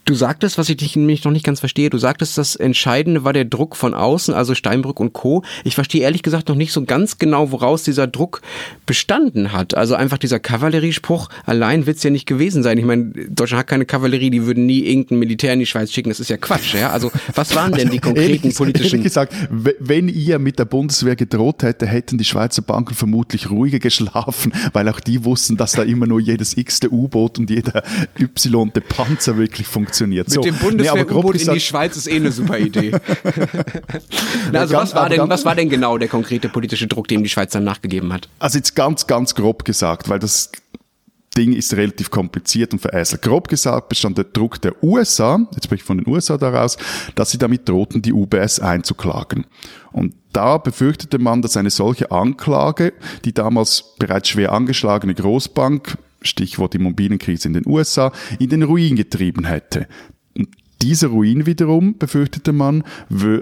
Du 0.07 0.15
sagtest, 0.15 0.57
was 0.57 0.69
ich 0.69 0.77
dich 0.77 0.95
nämlich 0.95 1.25
noch 1.25 1.33
nicht 1.33 1.45
ganz 1.45 1.59
verstehe, 1.59 1.89
du 1.89 1.97
sagtest, 1.97 2.37
das 2.37 2.55
Entscheidende 2.55 3.25
war 3.25 3.33
der 3.33 3.43
Druck 3.43 3.75
von 3.75 3.93
außen, 3.93 4.33
also 4.33 4.55
Steinbrück 4.55 5.01
und 5.01 5.11
Co. 5.11 5.43
Ich 5.65 5.75
verstehe 5.75 6.01
ehrlich 6.01 6.23
gesagt 6.23 6.47
noch 6.47 6.55
nicht 6.55 6.71
so 6.71 6.85
ganz 6.85 7.17
genau, 7.17 7.51
woraus 7.51 7.83
dieser 7.83 8.07
Druck 8.07 8.41
bestanden 8.85 9.51
hat. 9.51 9.75
Also 9.75 9.95
einfach 9.95 10.17
dieser 10.17 10.39
Kavalleriespruch 10.39 11.27
allein 11.45 11.87
wird's 11.87 12.03
ja 12.03 12.09
nicht 12.09 12.25
gewesen 12.25 12.63
sein. 12.63 12.77
Ich 12.77 12.85
meine, 12.85 13.11
Deutschland 13.27 13.59
hat 13.59 13.67
keine 13.67 13.83
Kavallerie, 13.83 14.29
die 14.29 14.45
würden 14.45 14.65
nie 14.65 14.79
irgendein 14.79 15.19
Militär 15.19 15.51
in 15.51 15.59
die 15.59 15.65
Schweiz 15.65 15.91
schicken. 15.91 16.07
Das 16.07 16.21
ist 16.21 16.29
ja 16.29 16.37
Quatsch. 16.37 16.73
Ja? 16.73 16.91
Also 16.91 17.11
was 17.35 17.53
waren 17.53 17.73
denn 17.73 17.89
die 17.89 17.99
konkreten 17.99 18.45
ehrlich, 18.45 18.55
politischen... 18.55 18.99
Ehrlich 18.99 19.03
gesagt, 19.03 19.33
wenn 19.49 20.07
ihr 20.07 20.39
mit 20.39 20.57
der 20.57 20.65
Bundeswehr 20.65 21.17
gedroht 21.17 21.63
hätte, 21.63 21.85
hätten 21.85 22.17
die 22.17 22.23
Schweizer 22.23 22.61
Banken 22.61 22.93
vermutlich 22.93 23.49
ruhiger 23.49 23.79
geschlafen, 23.79 24.53
weil 24.71 24.87
auch 24.87 25.01
die 25.01 25.25
wussten, 25.25 25.57
dass 25.57 25.73
da 25.73 25.83
immer 25.83 26.07
nur 26.07 26.21
jedes 26.21 26.55
x-te 26.55 26.93
U-Boot 26.93 27.39
und 27.39 27.49
jeder 27.49 27.83
y-te 28.17 28.79
Panzer 28.79 29.35
wirklich 29.35 29.67
funktioniert 29.67 29.96
funktioniert. 29.97 30.27
Mit 30.27 30.33
so. 30.33 30.41
dem 30.41 30.55
Bundeswehr-U-Boot 30.57 31.35
nee, 31.35 31.41
in 31.41 31.53
die 31.53 31.59
Schweiz 31.59 31.97
ist 31.97 32.07
eh 32.07 32.15
eine 32.15 32.31
super 32.31 32.57
Idee. 32.59 32.91
Na, 34.51 34.59
also 34.59 34.75
was, 34.75 34.93
war 34.95 35.09
denn, 35.09 35.27
was 35.29 35.45
war 35.45 35.55
denn 35.55 35.69
genau 35.69 35.97
der 35.97 36.07
konkrete 36.07 36.49
politische 36.49 36.87
Druck, 36.87 37.07
dem 37.07 37.23
die 37.23 37.29
Schweiz 37.29 37.51
dann 37.51 37.63
nachgegeben 37.63 38.13
hat? 38.13 38.29
Also 38.39 38.57
jetzt 38.57 38.75
ganz, 38.75 39.07
ganz 39.07 39.35
grob 39.35 39.65
gesagt, 39.65 40.09
weil 40.09 40.19
das 40.19 40.51
Ding 41.37 41.53
ist 41.53 41.75
relativ 41.75 42.09
kompliziert 42.09 42.73
und 42.73 42.79
verästelt. 42.79 43.21
Grob 43.21 43.47
gesagt 43.47 43.89
bestand 43.89 44.17
der 44.17 44.25
Druck 44.25 44.59
der 44.61 44.83
USA, 44.83 45.39
jetzt 45.53 45.65
spreche 45.65 45.81
ich 45.81 45.83
von 45.83 45.99
den 45.99 46.07
USA 46.07 46.37
daraus, 46.37 46.77
dass 47.13 47.29
sie 47.29 47.37
damit 47.37 47.69
drohten, 47.69 48.01
die 48.01 48.11
UBS 48.11 48.59
einzuklagen. 48.59 49.45
Und 49.91 50.15
da 50.33 50.57
befürchtete 50.57 51.19
man, 51.19 51.41
dass 51.41 51.57
eine 51.57 51.69
solche 51.69 52.11
Anklage, 52.11 52.93
die 53.23 53.33
damals 53.33 53.95
bereits 53.99 54.29
schwer 54.29 54.51
angeschlagene 54.51 55.13
Großbank 55.13 55.97
Stichwort 56.21 56.75
Immobilienkrise 56.75 57.47
in 57.47 57.53
den 57.53 57.67
USA, 57.67 58.11
in 58.39 58.49
den 58.49 58.63
Ruin 58.63 58.95
getrieben 58.95 59.45
hätte. 59.45 59.87
Dieser 60.81 61.07
Ruin 61.07 61.47
wiederum, 61.47 61.97
befürchtete 61.97 62.53
man, 62.53 62.83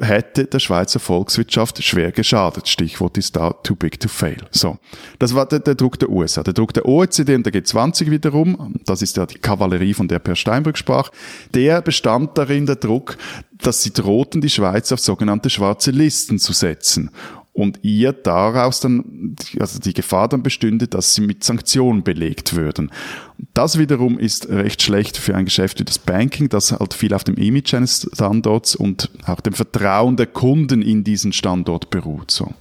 hätte 0.02 0.46
der 0.46 0.60
Schweizer 0.60 1.02
Volkswirtschaft 1.02 1.84
schwer 1.84 2.14
geschadet. 2.14 2.70
Stichwort 2.70 3.18
ist 3.18 3.36
da 3.36 3.52
too 3.52 3.76
big 3.76 4.00
to 4.00 4.08
fail. 4.08 4.38
So. 4.52 4.78
Das 5.20 5.36
war 5.36 5.46
der, 5.46 5.60
der 5.60 5.76
Druck 5.76 6.00
der 6.00 6.10
USA. 6.10 6.44
Der 6.44 6.54
Druck 6.54 6.74
der 6.74 6.86
OECD 6.86 7.36
und 7.36 7.46
der 7.46 7.54
G20 7.54 8.10
wiederum, 8.10 8.76
das 8.86 9.02
ist 9.02 9.18
ja 9.18 9.26
die 9.26 9.38
Kavallerie, 9.38 9.94
von 9.94 10.08
der 10.08 10.20
Per 10.20 10.38
Steinbrück 10.38 10.78
sprach, 10.78 11.12
der 11.54 11.82
bestand 11.82 12.38
darin, 12.38 12.68
der 12.68 12.78
Druck, 12.78 13.18
dass 13.58 13.84
sie 13.84 13.92
drohten, 13.92 14.40
die 14.40 14.50
Schweiz 14.50 14.94
auf 14.94 15.02
sogenannte 15.02 15.50
schwarze 15.50 15.92
Listen 15.92 16.40
zu 16.40 16.54
setzen 16.54 17.12
und 17.56 17.80
ihr 17.84 18.12
daraus 18.12 18.82
dann, 18.82 19.36
also 19.62 19.80
die 19.80 19.94
Gefahr 19.94 20.28
dann 20.28 20.44
bestünde, 20.44 20.90
dass 20.90 21.16
sie 21.16 21.22
mit 21.22 21.46
Sanktionen 21.46 22.04
belegt 22.04 22.54
würden. 22.54 22.92
Das 23.54 23.80
wiederum 23.80 24.20
ist 24.20 24.50
recht 24.50 24.82
schlecht 24.82 25.16
für 25.16 25.36
ein 25.36 25.46
Geschäft 25.46 25.80
wie 25.80 25.86
das 25.86 25.98
Banking, 25.98 26.50
das 26.50 26.74
halt 26.74 26.94
viel 26.94 27.14
auf 27.14 27.24
dem 27.24 27.36
Image 27.36 27.74
eines 27.74 28.10
Standorts 28.14 28.76
und 28.76 29.10
auch 29.26 29.40
dem 29.40 29.54
Vertrauen 29.54 30.18
der 30.18 30.28
Kunden 30.28 30.82
in 30.82 31.06
diesen 31.06 31.32
Standort 31.32 31.90
beruht, 31.90 32.30
so. 32.30 32.54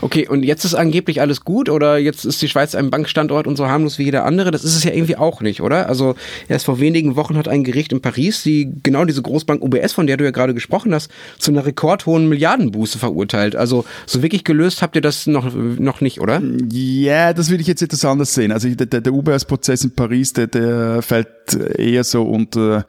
Okay, 0.00 0.28
und 0.28 0.42
jetzt 0.42 0.64
ist 0.64 0.74
angeblich 0.74 1.20
alles 1.20 1.42
gut 1.42 1.68
oder 1.68 1.98
jetzt 1.98 2.24
ist 2.24 2.40
die 2.40 2.48
Schweiz 2.48 2.74
ein 2.74 2.90
Bankstandort 2.90 3.46
und 3.46 3.56
so 3.56 3.68
harmlos 3.68 3.98
wie 3.98 4.04
jeder 4.04 4.24
andere? 4.24 4.50
Das 4.50 4.64
ist 4.64 4.76
es 4.76 4.84
ja 4.84 4.92
irgendwie 4.92 5.16
auch 5.16 5.40
nicht, 5.40 5.60
oder? 5.60 5.88
Also 5.88 6.14
erst 6.48 6.66
vor 6.66 6.80
wenigen 6.80 7.16
Wochen 7.16 7.36
hat 7.36 7.48
ein 7.48 7.64
Gericht 7.64 7.92
in 7.92 8.00
Paris 8.00 8.42
die 8.42 8.72
genau 8.82 9.04
diese 9.04 9.22
Großbank 9.22 9.62
UBS, 9.62 9.92
von 9.92 10.06
der 10.06 10.16
du 10.16 10.24
ja 10.24 10.30
gerade 10.30 10.54
gesprochen 10.54 10.94
hast, 10.94 11.10
zu 11.38 11.50
einer 11.50 11.66
rekordhohen 11.66 12.28
Milliardenbuße 12.28 12.98
verurteilt. 12.98 13.56
Also 13.56 13.84
so 14.06 14.22
wirklich 14.22 14.44
gelöst 14.44 14.82
habt 14.82 14.96
ihr 14.96 15.02
das 15.02 15.26
noch, 15.26 15.52
noch 15.54 16.00
nicht, 16.00 16.20
oder? 16.20 16.42
Ja, 16.70 17.32
das 17.32 17.50
würde 17.50 17.62
ich 17.62 17.68
jetzt 17.68 17.82
etwas 17.82 18.04
anders 18.04 18.34
sehen. 18.34 18.52
Also 18.52 18.68
der, 18.68 19.00
der 19.00 19.12
UBS-Prozess 19.12 19.84
in 19.84 19.90
Paris, 19.90 20.32
der, 20.32 20.46
der 20.46 21.02
fällt 21.02 21.54
eher 21.76 22.04
so 22.04 22.22
unter 22.22 22.86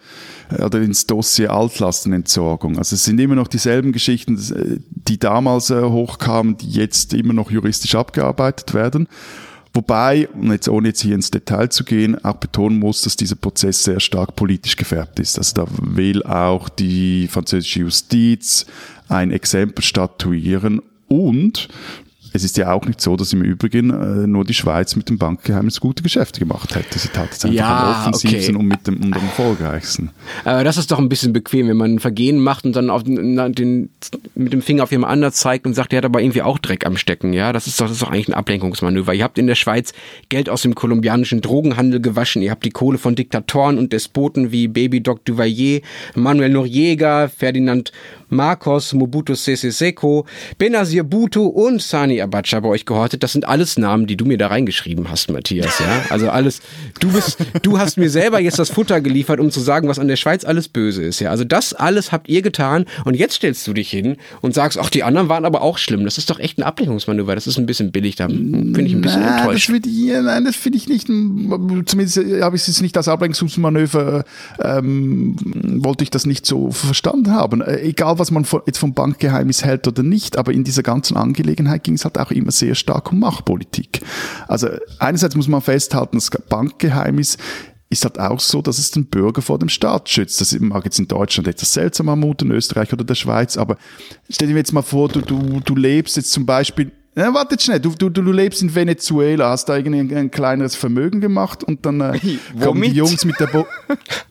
oder 0.59 0.81
ins 0.81 1.07
Dossier 1.07 1.51
Altlastenentsorgung. 1.51 2.77
Also 2.77 2.95
es 2.95 3.05
sind 3.05 3.19
immer 3.19 3.35
noch 3.35 3.47
dieselben 3.47 3.91
Geschichten, 3.91 4.39
die 4.91 5.17
damals 5.17 5.69
äh, 5.69 5.81
hochkamen, 5.81 6.57
die 6.57 6.69
jetzt 6.69 6.92
immer 7.13 7.33
noch 7.33 7.51
juristisch 7.51 7.95
abgearbeitet 7.95 8.73
werden. 8.73 9.07
Wobei, 9.73 10.27
und 10.29 10.51
jetzt 10.51 10.69
ohne 10.69 10.89
jetzt 10.89 11.01
hier 11.01 11.15
ins 11.15 11.31
Detail 11.31 11.69
zu 11.69 11.83
gehen, 11.83 12.23
auch 12.23 12.35
betonen 12.35 12.77
muss, 12.77 13.01
dass 13.01 13.15
dieser 13.15 13.35
Prozess 13.35 13.83
sehr 13.83 13.99
stark 13.99 14.35
politisch 14.35 14.75
gefärbt 14.75 15.19
ist. 15.19 15.39
Also 15.39 15.53
da 15.55 15.65
will 15.81 16.21
auch 16.23 16.69
die 16.69 17.27
französische 17.27 17.79
Justiz 17.79 18.67
ein 19.09 19.31
Exempel 19.31 19.83
statuieren 19.83 20.81
und 21.07 21.69
es 22.33 22.43
ist 22.43 22.57
ja 22.57 22.71
auch 22.73 22.85
nicht 22.85 22.99
so, 22.99 23.15
dass 23.15 23.31
im 23.31 23.43
Übrigen 23.43 23.91
äh, 23.91 24.27
nur 24.27 24.43
die 24.43 24.55
Schweiz 24.55 24.95
mit 24.95 25.07
dem 25.07 25.19
Bankgeheimnis 25.19 25.79
gute 25.79 26.01
Geschäfte 26.01 26.39
gemacht 26.39 26.75
hätte. 26.75 26.97
Sie 26.97 27.09
tat 27.09 27.29
es 27.31 27.45
einfach 27.45 27.55
ja, 27.55 27.93
am 27.93 27.99
offensivsten 27.99 28.55
okay. 28.55 28.63
und 28.63 28.67
mit 28.67 28.87
dem, 28.87 29.03
und 29.03 29.15
am 29.15 29.23
erfolgreichsten. 29.23 30.09
Aber 30.43 30.63
das 30.63 30.77
ist 30.77 30.89
doch 30.91 30.97
ein 30.97 31.09
bisschen 31.09 31.31
bequem, 31.31 31.67
wenn 31.67 31.77
man 31.77 31.95
ein 31.95 31.99
Vergehen 31.99 32.39
macht 32.39 32.65
und 32.65 32.75
dann 32.75 32.89
auf 32.89 33.03
den, 33.03 33.35
den, 33.53 33.89
mit 34.33 34.51
dem 34.51 34.63
Finger 34.63 34.83
auf 34.83 34.91
jemand 34.91 35.11
anders 35.11 35.35
zeigt 35.35 35.67
und 35.67 35.75
sagt, 35.75 35.91
der 35.91 35.97
hat 35.97 36.05
aber 36.05 36.21
irgendwie 36.21 36.41
auch 36.41 36.57
Dreck 36.57 36.87
am 36.87 36.97
Stecken. 36.97 37.33
Ja, 37.33 37.53
das 37.53 37.67
ist 37.67 37.79
doch, 37.79 37.85
das 37.85 37.93
ist 37.93 38.01
doch 38.01 38.09
eigentlich 38.09 38.29
ein 38.29 38.33
Ablenkungsmanöver. 38.33 39.13
Ihr 39.13 39.23
habt 39.23 39.37
in 39.37 39.45
der 39.45 39.55
Schweiz 39.55 39.93
Geld 40.29 40.49
aus 40.49 40.63
dem 40.63 40.73
kolumbianischen 40.73 41.41
Drogenhandel 41.41 42.01
gewaschen. 42.01 42.41
Ihr 42.41 42.49
habt 42.49 42.65
die 42.65 42.71
Kohle 42.71 42.97
von 42.97 43.13
Diktatoren 43.13 43.77
und 43.77 43.93
Despoten 43.93 44.51
wie 44.51 44.67
Baby 44.67 45.01
Doc 45.01 45.23
Duvalier, 45.25 45.81
Manuel 46.15 46.49
Noriega, 46.49 47.27
Ferdinand 47.27 47.91
Marcos, 48.33 48.93
Mobutu 48.93 49.35
Sese 49.35 49.71
Seko, 49.71 50.25
Benazir 50.57 51.03
Bhutto 51.03 51.45
und 51.45 51.81
Sani 51.81 52.22
Abacha 52.23 52.59
bei 52.59 52.69
euch 52.69 52.85
gehortet. 52.85 53.23
Das 53.23 53.33
sind 53.33 53.45
alles 53.45 53.77
Namen, 53.77 54.07
die 54.07 54.17
du 54.17 54.25
mir 54.25 54.37
da 54.37 54.47
reingeschrieben 54.47 55.09
hast, 55.09 55.29
Matthias. 55.31 55.79
Ja, 55.79 56.05
also 56.09 56.29
alles. 56.29 56.61
Du 56.99 57.11
bist, 57.11 57.37
du 57.61 57.79
hast 57.79 57.97
mir 57.97 58.09
selber 58.09 58.39
jetzt 58.39 58.59
das 58.59 58.69
Futter 58.69 59.01
geliefert, 59.01 59.39
um 59.39 59.51
zu 59.51 59.59
sagen, 59.59 59.87
was 59.87 59.99
an 59.99 60.07
der 60.07 60.15
Schweiz 60.15 60.45
alles 60.45 60.67
böse 60.67 61.03
ist. 61.03 61.19
Ja, 61.19 61.29
also 61.29 61.43
das 61.43 61.73
alles 61.73 62.11
habt 62.11 62.29
ihr 62.29 62.41
getan 62.41 62.85
und 63.05 63.15
jetzt 63.15 63.35
stellst 63.35 63.67
du 63.67 63.73
dich 63.73 63.89
hin 63.89 64.17
und 64.41 64.53
sagst, 64.53 64.77
ach, 64.79 64.89
die 64.89 65.03
anderen 65.03 65.29
waren 65.29 65.45
aber 65.45 65.61
auch 65.61 65.77
schlimm. 65.77 66.03
Das 66.03 66.17
ist 66.17 66.29
doch 66.29 66.39
echt 66.39 66.57
ein 66.57 66.63
Ablenkungsmanöver. 66.63 67.35
Das 67.35 67.47
ist 67.47 67.57
ein 67.57 67.65
bisschen 67.65 67.91
billig. 67.91 68.15
Da 68.15 68.27
bin 68.27 68.85
ich 68.85 68.93
ein 68.93 69.01
bisschen 69.01 69.21
Na, 69.21 69.39
enttäuscht. 69.39 69.69
Das 69.69 69.75
ich, 69.85 70.11
nein, 70.11 70.45
das 70.45 70.55
finde 70.55 70.77
ich 70.77 70.87
nicht. 70.87 71.07
Zumindest 71.07 72.17
habe 72.41 72.55
ich 72.55 72.67
es 72.67 72.81
nicht 72.81 72.97
als 72.97 73.07
Ablenkungsmanöver. 73.07 74.25
Ähm, 74.61 75.35
wollte 75.83 76.03
ich 76.03 76.09
das 76.09 76.25
nicht 76.25 76.45
so 76.45 76.71
verstanden 76.71 77.31
haben. 77.31 77.61
Äh, 77.61 77.81
egal 77.81 78.19
was 78.19 78.31
man 78.31 78.45
jetzt 78.65 78.77
vom 78.77 78.93
Bankgeheimnis 78.93 79.63
hält 79.63 79.87
oder 79.87 80.03
nicht, 80.03 80.37
aber 80.37 80.51
in 80.51 80.63
dieser 80.63 80.83
ganzen 80.83 81.17
Angelegenheit 81.17 81.83
ging 81.83 81.95
es 81.95 82.05
halt 82.05 82.12
auch 82.17 82.31
immer 82.31 82.51
sehr 82.51 82.75
stark 82.75 83.11
um 83.11 83.19
Machtpolitik. 83.19 84.01
Also 84.47 84.69
einerseits 84.99 85.35
muss 85.35 85.47
man 85.47 85.61
festhalten, 85.61 86.17
das 86.17 86.29
Bankgeheimnis 86.49 87.37
ist 87.89 88.03
halt 88.05 88.19
auch 88.19 88.39
so, 88.39 88.61
dass 88.61 88.79
es 88.79 88.91
den 88.91 89.05
Bürger 89.05 89.41
vor 89.41 89.59
dem 89.59 89.69
Staat 89.69 90.09
schützt. 90.09 90.41
Das 90.41 90.57
mag 90.59 90.83
jetzt 90.83 90.99
in 90.99 91.07
Deutschland 91.07 91.47
etwas 91.47 91.73
seltsam 91.73 92.09
anmuten, 92.09 92.49
in 92.49 92.57
Österreich 92.57 92.91
oder 92.91 93.03
der 93.03 93.15
Schweiz, 93.15 93.55
aber 93.55 93.77
stell 94.29 94.47
dir 94.47 94.55
jetzt 94.55 94.73
mal 94.73 94.81
vor, 94.81 95.09
du, 95.09 95.21
du, 95.21 95.61
du 95.63 95.75
lebst 95.75 96.17
jetzt 96.17 96.31
zum 96.31 96.45
Beispiel 96.45 96.91
ja, 97.15 97.33
warte 97.33 97.59
schnell, 97.59 97.79
du, 97.79 97.89
du, 97.91 98.09
du 98.09 98.31
lebst 98.31 98.61
in 98.61 98.73
Venezuela, 98.73 99.49
hast 99.49 99.65
da 99.69 99.77
irgendwie 99.77 99.99
ein, 99.99 100.15
ein 100.15 100.31
kleineres 100.31 100.75
Vermögen 100.75 101.21
gemacht 101.21 101.63
und 101.63 101.85
dann 101.85 102.01
äh, 102.01 102.19
kommen 102.59 102.81
die 102.81 102.91
Jungs 102.91 103.23
mit 103.25 103.39
der 103.39 103.47
Bo 103.47 103.67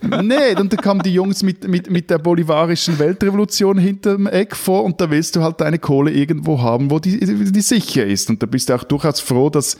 Nee, 0.02 0.56
und 0.58 0.72
dann 0.72 0.80
kamen 0.80 1.02
die 1.02 1.14
Jungs 1.14 1.42
mit, 1.42 1.68
mit, 1.68 1.90
mit 1.90 2.10
der 2.10 2.18
bolivarischen 2.18 2.98
Weltrevolution 2.98 3.78
hinterm 3.78 4.26
Eck 4.26 4.56
vor 4.56 4.84
und 4.84 5.00
da 5.00 5.08
willst 5.10 5.36
du 5.36 5.42
halt 5.42 5.60
deine 5.60 5.78
Kohle 5.78 6.10
irgendwo 6.10 6.60
haben, 6.60 6.90
wo 6.90 6.98
die, 6.98 7.20
die 7.20 7.60
sicher 7.60 8.04
ist. 8.04 8.28
Und 8.30 8.42
da 8.42 8.46
bist 8.46 8.68
du 8.68 8.74
auch 8.74 8.84
durchaus 8.84 9.20
froh, 9.20 9.48
dass 9.48 9.76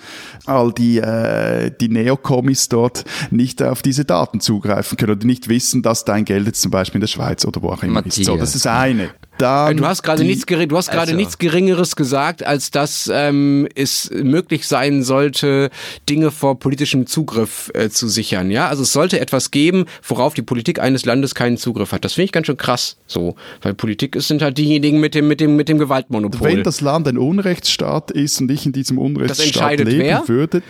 all 0.47 0.73
die, 0.73 0.99
äh, 0.99 1.73
die 1.80 1.88
Neokommis 1.88 2.68
dort 2.68 3.04
nicht 3.30 3.62
auf 3.62 3.82
diese 3.82 4.04
Daten 4.04 4.40
zugreifen 4.40 4.97
können 4.97 5.12
oder 5.12 5.26
nicht 5.26 5.49
wissen, 5.49 5.82
dass 5.82 6.04
dein 6.04 6.25
Geld 6.25 6.47
jetzt 6.47 6.62
zum 6.62 6.71
Beispiel 6.71 6.99
in 6.99 7.02
der 7.02 7.09
Schweiz 7.09 7.44
oder 7.44 7.62
wo 7.62 7.71
auch 7.71 7.82
immer 7.82 7.94
Matthias. 7.94 8.18
ist. 8.18 8.26
So, 8.26 8.37
das 8.37 8.54
ist 8.54 8.66
eine. 8.66 9.11
Dann 9.42 9.76
du 9.76 9.87
hast 9.87 10.02
gerade 10.02 10.25
nichts, 10.25 10.46
du 10.46 10.76
hast 10.76 10.90
gerade 10.90 11.02
also. 11.02 11.16
nichts 11.16 11.38
Geringeres 11.38 11.96
gesagt, 11.96 12.44
als 12.44 12.70
dass 12.70 13.11
ähm, 13.12 13.66
es 13.75 14.11
möglich 14.11 14.66
sein 14.66 15.02
sollte, 15.02 15.70
Dinge 16.08 16.30
vor 16.30 16.58
politischem 16.58 17.06
Zugriff 17.06 17.70
äh, 17.75 17.88
zu 17.88 18.08
sichern. 18.08 18.50
Ja, 18.50 18.68
also 18.68 18.82
es 18.82 18.92
sollte 18.92 19.20
etwas 19.20 19.50
geben, 19.50 19.87
worauf 20.06 20.34
die 20.34 20.42
Politik 20.42 20.80
eines 20.80 21.04
Landes 21.04 21.34
keinen 21.34 21.56
Zugriff 21.56 21.92
hat. 21.92 22.04
Das 22.04 22.14
finde 22.14 22.26
ich 22.26 22.32
ganz 22.32 22.46
schön 22.46 22.56
krass, 22.56 22.96
so, 23.06 23.34
weil 23.62 23.75
Politik 23.75 24.16
ist, 24.16 24.28
sind 24.28 24.42
halt 24.42 24.58
diejenigen 24.58 25.00
mit 25.00 25.14
dem 25.14 25.28
mit 25.28 25.40
dem 25.40 25.56
mit 25.56 25.68
dem 25.68 25.78
Gewaltmonopol. 25.78 26.49
Wenn 26.49 26.62
das 26.62 26.80
Land 26.80 27.08
ein 27.08 27.18
Unrechtsstaat 27.18 28.11
ist 28.11 28.40
und 28.40 28.50
ich 28.50 28.66
in 28.66 28.72
diesem 28.72 28.99
Unrechtsstaat 28.99 29.78
leben 29.78 29.99
wer? 29.99 30.28
würde, 30.28 30.62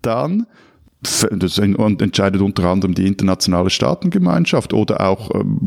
dann 0.00 0.46
das 1.02 1.58
entscheidet 1.58 2.40
unter 2.40 2.64
anderem 2.64 2.94
die 2.94 3.06
internationale 3.06 3.70
Staatengemeinschaft 3.70 4.72
oder 4.72 5.00
auch, 5.00 5.34
ähm, 5.34 5.58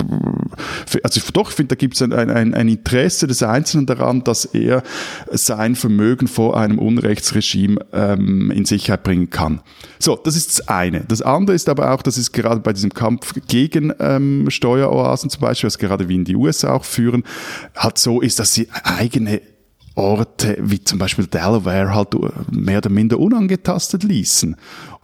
also 1.03 1.21
doch, 1.33 1.49
ich 1.49 1.55
finde, 1.55 1.75
da 1.75 1.79
gibt 1.79 1.95
es 1.95 2.01
ein, 2.01 2.13
ein, 2.13 2.53
ein 2.53 2.67
Interesse 2.69 3.27
des 3.27 3.43
Einzelnen 3.43 3.85
daran, 3.85 4.23
dass 4.23 4.45
er 4.45 4.81
sein 5.31 5.75
Vermögen 5.75 6.27
vor 6.27 6.57
einem 6.57 6.79
Unrechtsregime 6.79 7.85
ähm, 7.91 8.49
in 8.51 8.63
Sicherheit 8.63 9.03
bringen 9.03 9.29
kann. 9.29 9.61
So, 9.99 10.15
das 10.15 10.37
ist 10.37 10.59
das 10.59 10.67
eine. 10.69 11.01
Das 11.01 11.21
andere 11.21 11.55
ist 11.55 11.67
aber 11.67 11.91
auch, 11.91 12.01
dass 12.01 12.15
es 12.15 12.31
gerade 12.31 12.61
bei 12.61 12.71
diesem 12.71 12.93
Kampf 12.93 13.33
gegen 13.47 13.93
ähm, 13.99 14.49
Steueroasen 14.49 15.29
zum 15.29 15.41
Beispiel, 15.41 15.67
was 15.67 15.77
gerade 15.77 16.07
wie 16.07 16.15
in 16.15 16.23
die 16.23 16.35
USA 16.35 16.73
auch 16.73 16.85
führen, 16.85 17.23
halt 17.75 17.97
so 17.97 18.21
ist, 18.21 18.39
dass 18.39 18.53
sie 18.53 18.69
eigene 18.83 19.41
Orte 19.95 20.57
wie 20.59 20.83
zum 20.83 20.99
Beispiel 20.99 21.25
Delaware 21.25 21.95
halt 21.95 22.15
mehr 22.51 22.79
oder 22.79 22.89
minder 22.89 23.19
unangetastet 23.19 24.03
ließen. 24.03 24.55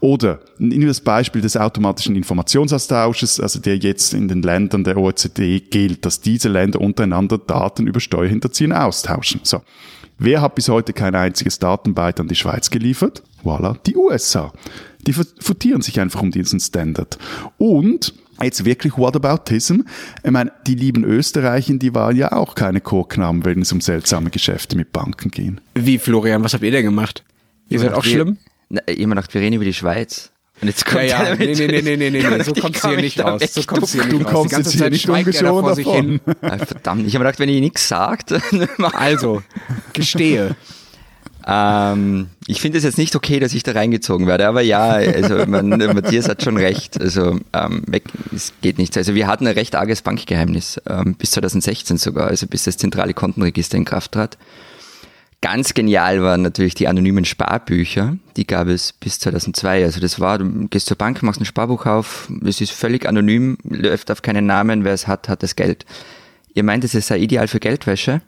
Oder 0.01 0.39
wir 0.57 0.87
das 0.87 0.99
Beispiel 0.99 1.41
des 1.41 1.55
automatischen 1.55 2.15
Informationsaustausches, 2.15 3.39
also 3.39 3.59
der 3.59 3.77
jetzt 3.77 4.13
in 4.13 4.27
den 4.27 4.41
Ländern 4.41 4.83
der 4.83 4.97
OECD 4.97 5.59
gilt, 5.59 6.05
dass 6.05 6.21
diese 6.21 6.49
Länder 6.49 6.81
untereinander 6.81 7.37
Daten 7.37 7.87
über 7.87 7.99
Steuerhinterziehen 7.99 8.73
austauschen. 8.73 9.41
So. 9.43 9.61
Wer 10.17 10.41
hat 10.41 10.55
bis 10.55 10.69
heute 10.69 10.93
kein 10.93 11.15
einziges 11.15 11.57
Datenbyte 11.57 12.19
an 12.19 12.27
die 12.27 12.35
Schweiz 12.35 12.69
geliefert? 12.69 13.23
Voilà, 13.43 13.75
die 13.87 13.95
USA. 13.95 14.53
Die 15.07 15.13
futieren 15.13 15.81
sich 15.81 15.99
einfach 15.99 16.21
um 16.21 16.29
diesen 16.29 16.59
Standard. 16.59 17.17
Und 17.57 18.13
Jetzt 18.43 18.65
wirklich 18.65 18.97
Whataboutism. 18.97 19.81
Ich 20.23 20.31
meine, 20.31 20.51
die 20.67 20.75
lieben 20.75 21.03
Österreicher, 21.03 21.73
die 21.75 21.93
waren 21.93 22.15
ja 22.15 22.31
auch 22.31 22.55
keine 22.55 22.81
Chorknaben, 22.81 23.45
wenn 23.45 23.61
es 23.61 23.71
um 23.71 23.81
seltsame 23.81 24.29
Geschäfte 24.29 24.75
mit 24.75 24.91
Banken 24.91 25.31
ging. 25.31 25.61
Wie, 25.75 25.97
Florian, 25.97 26.43
was 26.43 26.53
habt 26.53 26.63
ihr 26.63 26.71
denn 26.71 26.83
gemacht? 26.83 27.23
Ihr 27.69 27.79
seid 27.79 27.93
auch 27.93 28.03
schlimm? 28.03 28.37
Na, 28.69 28.81
immer 28.81 29.15
nach, 29.15 29.27
wir 29.31 29.41
reden 29.41 29.55
über 29.55 29.65
die 29.65 29.73
Schweiz. 29.73 30.31
Und 30.61 30.67
jetzt 30.67 30.85
kommt 30.85 31.05
ja, 31.05 31.29
ja. 31.29 31.35
Nee, 31.35 31.55
nee, 31.55 31.67
nee, 31.67 31.81
nee, 31.81 31.97
nee, 31.97 32.09
nee, 32.09 32.43
so 32.43 32.53
kommst 32.53 32.83
du 32.83 32.89
hier 32.89 32.97
nicht 32.97 33.19
raus. 33.19 33.41
So 33.51 33.63
kommst 33.63 33.95
du 33.95 34.03
hier 34.03 34.13
nicht 34.13 34.25
raus. 34.25 34.31
Du 34.31 34.33
kommst 34.33 34.57
jetzt 34.57 34.71
hier 34.73 34.89
nicht 34.89 35.09
ungeschoren 35.09 35.65
davon. 35.65 36.21
Ah, 36.41 36.57
verdammt, 36.59 37.07
ich 37.07 37.15
habe 37.15 37.25
gedacht, 37.25 37.39
wenn 37.39 37.49
ihr 37.49 37.61
nichts 37.61 37.87
sagt. 37.87 38.33
also, 38.93 39.41
gestehe. 39.93 40.55
Ähm, 41.45 42.27
ich 42.47 42.61
finde 42.61 42.77
es 42.77 42.83
jetzt 42.83 42.97
nicht 42.97 43.15
okay, 43.15 43.39
dass 43.39 43.53
ich 43.53 43.63
da 43.63 43.71
reingezogen 43.71 44.27
werde, 44.27 44.47
aber 44.47 44.61
ja, 44.61 44.83
also 44.83 45.45
man, 45.45 45.69
Matthias 45.93 46.29
hat 46.29 46.43
schon 46.43 46.57
recht. 46.57 46.99
Also 47.01 47.39
ähm, 47.53 47.83
weg, 47.87 48.03
es 48.33 48.53
geht 48.61 48.77
nicht. 48.77 48.97
Also 48.97 49.15
wir 49.15 49.27
hatten 49.27 49.47
ein 49.47 49.53
recht 49.53 49.75
arges 49.75 50.01
Bankgeheimnis, 50.01 50.81
ähm, 50.87 51.15
bis 51.15 51.31
2016 51.31 51.97
sogar, 51.97 52.27
also 52.27 52.47
bis 52.47 52.63
das 52.63 52.77
zentrale 52.77 53.13
Kontenregister 53.13 53.77
in 53.77 53.85
Kraft 53.85 54.11
trat 54.11 54.37
Ganz 55.41 55.73
genial 55.73 56.21
waren 56.21 56.43
natürlich 56.43 56.75
die 56.75 56.87
anonymen 56.87 57.25
Sparbücher. 57.25 58.15
Die 58.37 58.45
gab 58.45 58.67
es 58.67 58.93
bis 58.93 59.17
2002. 59.17 59.83
Also 59.83 59.99
das 59.99 60.19
war, 60.19 60.37
du 60.37 60.67
gehst 60.67 60.85
zur 60.85 60.97
Bank, 60.97 61.23
machst 61.23 61.41
ein 61.41 61.45
Sparbuch 61.45 61.87
auf, 61.87 62.31
es 62.45 62.61
ist 62.61 62.71
völlig 62.71 63.07
anonym, 63.07 63.57
läuft 63.63 64.11
auf 64.11 64.21
keinen 64.21 64.45
Namen, 64.45 64.83
wer 64.83 64.93
es 64.93 65.07
hat, 65.07 65.29
hat 65.29 65.41
das 65.41 65.55
Geld. 65.55 65.87
Ihr 66.53 66.63
meint, 66.63 66.83
es 66.83 66.91
sei 66.91 67.17
ideal 67.17 67.47
für 67.47 67.59
Geldwäsche? 67.59 68.21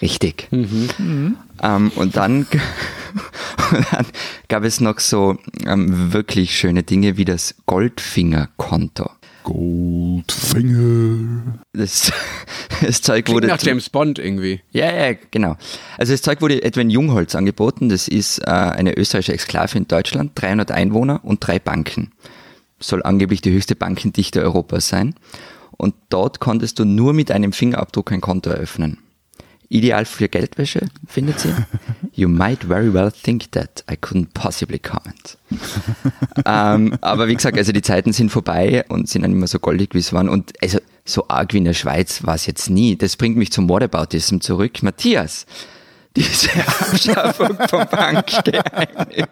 Richtig. 0.00 0.48
Mhm. 0.50 1.36
Ähm, 1.62 1.92
und, 1.96 2.16
dann, 2.16 2.46
und 3.72 3.92
dann 3.92 4.06
gab 4.48 4.64
es 4.64 4.80
noch 4.80 5.00
so 5.00 5.38
ähm, 5.66 6.12
wirklich 6.12 6.56
schöne 6.56 6.82
Dinge 6.82 7.16
wie 7.16 7.24
das 7.24 7.54
Goldfinger-Konto. 7.66 9.10
Goldfinger. 9.44 11.58
Das, 11.72 12.12
das 12.80 13.02
Zeug 13.02 13.24
Klingt 13.24 13.36
wurde. 13.36 13.48
nach 13.48 13.62
James 13.62 13.90
Bond 13.90 14.18
irgendwie. 14.18 14.60
Ja, 14.70 14.92
ja, 14.92 15.16
genau. 15.30 15.56
Also 15.98 16.12
das 16.12 16.22
Zeug 16.22 16.40
wurde 16.40 16.62
etwa 16.62 16.80
in 16.80 16.90
Jungholz 16.90 17.34
angeboten. 17.34 17.88
Das 17.88 18.08
ist 18.08 18.38
äh, 18.38 18.50
eine 18.50 18.96
österreichische 18.96 19.32
Exklave 19.32 19.78
in 19.78 19.88
Deutschland, 19.88 20.32
300 20.34 20.70
Einwohner 20.70 21.20
und 21.24 21.46
drei 21.46 21.58
Banken. 21.58 22.12
Soll 22.78 23.02
angeblich 23.02 23.40
die 23.40 23.52
höchste 23.52 23.76
Bankendichte 23.76 24.42
Europas 24.42 24.88
sein. 24.88 25.14
Und 25.76 25.94
dort 26.10 26.40
konntest 26.40 26.78
du 26.78 26.84
nur 26.84 27.12
mit 27.12 27.30
einem 27.30 27.52
Fingerabdruck 27.52 28.12
ein 28.12 28.20
Konto 28.20 28.50
eröffnen. 28.50 28.98
Ideal 29.72 30.04
für 30.04 30.28
Geldwäsche, 30.28 30.86
findet 31.06 31.40
sie? 31.40 31.54
You 32.14 32.28
might 32.28 32.62
very 32.64 32.92
well 32.92 33.10
think 33.10 33.52
that. 33.52 33.82
I 33.90 33.94
couldn't 33.94 34.34
possibly 34.34 34.78
comment. 34.78 35.38
ähm, 36.44 36.94
aber 37.00 37.26
wie 37.26 37.34
gesagt, 37.34 37.56
also 37.56 37.72
die 37.72 37.80
Zeiten 37.80 38.12
sind 38.12 38.30
vorbei 38.30 38.84
und 38.90 39.08
sind 39.08 39.22
dann 39.22 39.32
immer 39.32 39.46
so 39.46 39.58
goldig, 39.58 39.94
wie 39.94 39.98
es 39.98 40.12
waren. 40.12 40.28
Und 40.28 40.52
also 40.62 40.78
so 41.06 41.26
arg 41.28 41.54
wie 41.54 41.58
in 41.58 41.64
der 41.64 41.72
Schweiz 41.72 42.22
war 42.22 42.34
es 42.34 42.44
jetzt 42.44 42.68
nie. 42.68 42.96
Das 42.96 43.16
bringt 43.16 43.38
mich 43.38 43.50
zum 43.50 43.66
Whataboutism 43.70 44.40
zurück. 44.40 44.82
Matthias, 44.82 45.46
diese 46.14 46.50
Abschaffung 46.66 47.56
vom 47.66 47.86
Bankgeheimnis. 47.90 49.26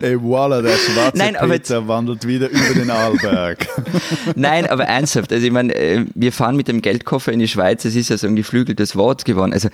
Ey, 0.00 0.16
voilà, 0.16 0.62
der 0.62 0.76
schwarze 0.76 1.18
Nein, 1.18 1.36
aber 1.36 1.52
Peter 1.52 1.86
wandelt 1.86 2.26
wieder 2.26 2.48
über 2.48 2.74
den 2.74 2.90
Arlberg. 2.90 3.66
Nein, 4.34 4.66
aber 4.66 4.84
ernsthaft. 4.84 5.30
Also 5.30 5.46
ich 5.46 5.52
meine, 5.52 5.74
äh, 5.74 6.06
wir 6.14 6.32
fahren 6.32 6.56
mit 6.56 6.68
dem 6.68 6.80
Geldkoffer 6.80 7.32
in 7.32 7.38
die 7.38 7.48
Schweiz, 7.48 7.84
es 7.84 7.94
ist 7.94 8.08
ja 8.08 8.16
so 8.16 8.26
ein 8.26 8.34
geflügeltes 8.34 8.96
Wort 8.96 9.26
geworden. 9.26 9.52
Also 9.52 9.68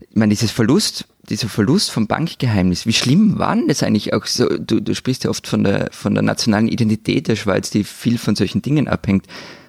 ich 0.00 0.16
meine, 0.16 0.30
dieses 0.30 0.50
Verlust, 0.50 1.06
dieser 1.30 1.48
Verlust 1.48 1.90
vom 1.90 2.06
Bankgeheimnis, 2.06 2.84
wie 2.84 2.92
schlimm 2.92 3.38
war 3.38 3.54
denn 3.54 3.68
das 3.68 3.82
eigentlich 3.82 4.12
auch 4.12 4.26
so? 4.26 4.48
Du, 4.48 4.80
du 4.80 4.94
sprichst 4.94 5.24
ja 5.24 5.30
oft 5.30 5.46
von 5.46 5.64
der, 5.64 5.88
von 5.92 6.14
der 6.14 6.22
nationalen 6.22 6.68
Identität 6.68 7.28
der 7.28 7.36
Schweiz, 7.36 7.70
die 7.70 7.84
viel 7.84 8.18
von 8.18 8.36
solchen 8.36 8.60
Dingen 8.60 8.86
abhängt. 8.86 9.26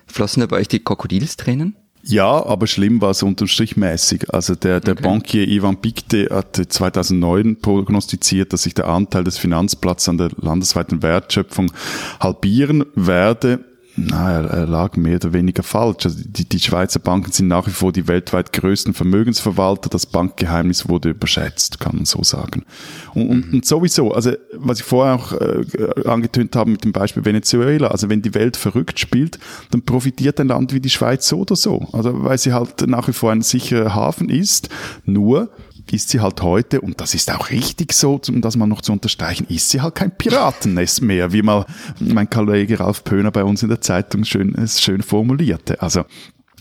Flossen 0.08 0.42
da 0.42 0.48
bei 0.48 0.58
euch 0.58 0.68
die 0.68 0.84
Krokodilstränen? 0.84 1.76
Ja, 2.04 2.46
aber 2.46 2.68
schlimm 2.68 3.02
war 3.02 3.12
es 3.12 3.24
unterm 3.24 3.48
Strich 3.48 3.78
mäßig. 3.78 4.34
Also 4.34 4.56
der, 4.56 4.80
der 4.80 4.94
Okay. 4.94 5.04
Bankier 5.04 5.48
Ivan 5.48 5.78
Bigde 5.78 6.30
hat 6.32 6.56
2009 6.56 7.58
prognostiziert, 7.62 8.54
dass 8.54 8.64
sich 8.64 8.74
der 8.74 8.88
Anteil 8.88 9.24
des 9.24 9.38
Finanzplatzes 9.38 10.10
an 10.10 10.18
der 10.18 10.32
landesweiten 10.38 11.02
Wertschöpfung 11.04 11.72
halbieren 12.20 12.86
werde. 12.96 13.60
Na, 13.96 14.42
er, 14.42 14.68
lag 14.68 14.96
mehr 14.96 15.16
oder 15.16 15.34
weniger 15.34 15.64
falsch. 15.64 16.06
Also 16.06 16.24
die, 16.26 16.48
die 16.48 16.60
Schweizer 16.60 17.00
Banken 17.00 17.32
sind 17.32 17.48
nach 17.48 17.68
wie 17.68 17.72
vor 17.72 17.92
die 17.92 18.08
weltweit 18.08 18.54
größten 18.54 18.94
Vermögensverwalter. 18.94 19.90
Das 19.90 20.06
Bankgeheimnis 20.06 20.88
wurde 20.88 21.10
überschätzt, 21.10 21.80
kann 21.80 21.98
man 21.98 22.06
so 22.06 22.24
sagen. 22.24 22.64
Und, 23.14 23.28
und, 23.28 23.54
und 23.54 23.66
sowieso, 23.66 24.14
also 24.14 24.32
was 24.54 24.80
ich 24.80 24.86
vorher 24.86 25.16
auch 25.16 25.34
äh, 25.34 26.08
angetönt 26.08 26.56
habe 26.56 26.72
mit 26.72 26.84
dem 26.84 26.94
Beispiel 26.94 27.26
Venezuela, 27.26 27.88
also 27.88 28.10
wenn 28.10 28.22
die 28.22 28.34
Welt 28.34 28.56
verrückt 28.56 29.00
spielt, 29.00 29.40
dann 29.72 29.82
profitiert 29.82 30.40
ein 30.40 30.48
Land 30.48 30.74
wie 30.74 30.80
die 30.80 30.90
Schweiz 30.90 31.28
so 31.28 31.40
oder 31.40 31.58
so. 31.58 31.88
Also 31.92 32.24
weil 32.24 32.38
sie 32.38 32.54
halt 32.54 32.88
nach 32.88 33.08
wie 33.10 33.14
vor 33.14 33.32
ein 33.32 33.42
sicherer 33.42 33.94
Hafen 33.94 34.30
ist. 34.30 34.70
Nur 35.06 35.50
ist 35.90 36.10
sie 36.10 36.20
halt 36.20 36.42
heute, 36.42 36.82
und 36.82 37.02
das 37.02 37.14
ist 37.14 37.32
auch 37.32 37.50
richtig 37.50 37.94
so, 37.94 38.20
um 38.30 38.42
das 38.42 38.56
mal 38.56 38.68
noch 38.68 38.82
zu 38.82 38.92
unterstreichen, 38.92 39.46
ist 39.50 39.70
sie 39.70 39.82
halt 39.82 39.96
kein 39.96 40.16
Piratennest 40.16 41.02
mehr, 41.02 41.34
wie 41.34 41.42
mal 41.42 41.66
mein 42.00 42.30
Kollege 42.30 42.80
Ralf 42.80 43.04
Pöhner 43.04 43.32
bei 43.32 43.44
uns 43.44 43.64
in 43.64 43.70
der 43.70 43.82
Zeitung 43.82 44.24
schön, 44.24 44.56
es 44.56 44.82
schön 44.82 45.02
formulierte. 45.02 45.82
Also, 45.82 46.06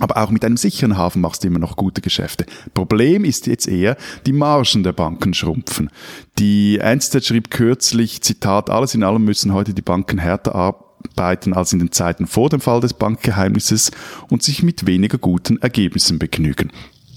aber 0.00 0.16
auch 0.16 0.30
mit 0.30 0.44
einem 0.44 0.56
sicheren 0.56 0.96
Hafen 0.96 1.20
machst 1.20 1.44
du 1.44 1.48
immer 1.48 1.58
noch 1.58 1.76
gute 1.76 2.00
Geschäfte. 2.00 2.46
Problem 2.74 3.24
ist 3.24 3.46
jetzt 3.46 3.68
eher, 3.68 3.96
die 4.26 4.32
Margen 4.32 4.82
der 4.82 4.92
Banken 4.92 5.34
schrumpfen. 5.34 5.90
Die 6.38 6.80
Einstein 6.80 7.22
schrieb 7.22 7.50
kürzlich, 7.50 8.22
Zitat, 8.22 8.70
alles 8.70 8.94
in 8.94 9.02
allem 9.04 9.24
müssen 9.24 9.52
heute 9.52 9.74
die 9.74 9.82
Banken 9.82 10.18
härter 10.18 10.54
arbeiten 10.54 11.52
als 11.52 11.72
in 11.72 11.78
den 11.78 11.92
Zeiten 11.92 12.26
vor 12.26 12.48
dem 12.48 12.60
Fall 12.60 12.80
des 12.80 12.94
Bankgeheimnisses 12.94 13.90
und 14.30 14.42
sich 14.42 14.62
mit 14.62 14.86
weniger 14.86 15.18
guten 15.18 15.58
Ergebnissen 15.58 16.18
begnügen. 16.18 16.72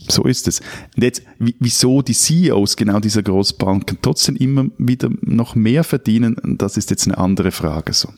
So 0.10 0.24
ist 0.24 0.48
es. 0.48 0.60
Und 0.96 1.04
jetzt, 1.04 1.24
wie- 1.40 1.56
wieso 1.60 2.02
die 2.02 2.14
CEOs 2.14 2.76
genau 2.76 3.00
dieser 3.00 3.24
Großbanken 3.24 4.00
trotzdem 4.02 4.36
immer 4.36 4.66
wieder 4.78 5.10
noch 5.22 5.56
mehr 5.56 5.84
verdienen, 5.84 6.36
das 6.58 6.78
ist 6.78 6.90
jetzt 6.90 7.08
eine 7.08 7.18
andere 7.18 7.52
Frage 7.52 7.94
so. 7.94 8.10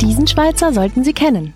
Diesen 0.00 0.26
Schweizer 0.26 0.72
sollten 0.72 1.04
Sie 1.04 1.12
kennen. 1.12 1.54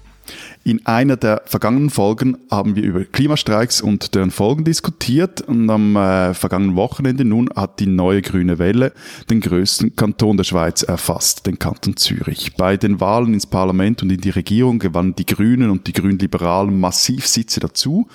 In 0.65 0.87
einer 0.87 1.17
der 1.17 1.43
vergangenen 1.45 1.91
Folgen 1.91 2.37
haben 2.49 2.77
wir 2.77 2.85
über 2.85 3.05
Klimastreiks 3.05 3.81
und 3.81 4.15
deren 4.15 4.31
Folgen 4.31 4.65
diskutiert 4.65 5.41
und 5.41 5.69
am 5.69 5.97
äh, 5.97 6.35
vergangenen 6.35 6.77
Wochenende 6.77 7.25
nun 7.25 7.51
hat 7.57 7.81
die 7.81 7.89
neue 7.89 8.23
grüne 8.23 8.61
Welle 8.61 8.93
den 9.29 9.41
größten 9.41 9.97
Kanton 9.97 10.37
der 10.37 10.45
Schweiz 10.45 10.85
erfasst, 10.85 11.47
den 11.47 11.59
Kanton 11.59 11.97
Zürich. 11.97 12.55
Bei 12.57 12.77
den 12.77 13.01
Wahlen 13.01 13.35
ins 13.35 13.47
Parlament 13.47 14.05
und 14.05 14.13
in 14.13 14.21
die 14.21 14.31
Regierung 14.31 14.79
gewannen 14.79 15.17
die 15.17 15.27
Grünen 15.27 15.69
und 15.69 15.89
die 15.89 15.93
Grünliberalen 15.93 16.79
massiv 16.79 17.27
Sitze 17.27 17.59
dazu 17.59 18.07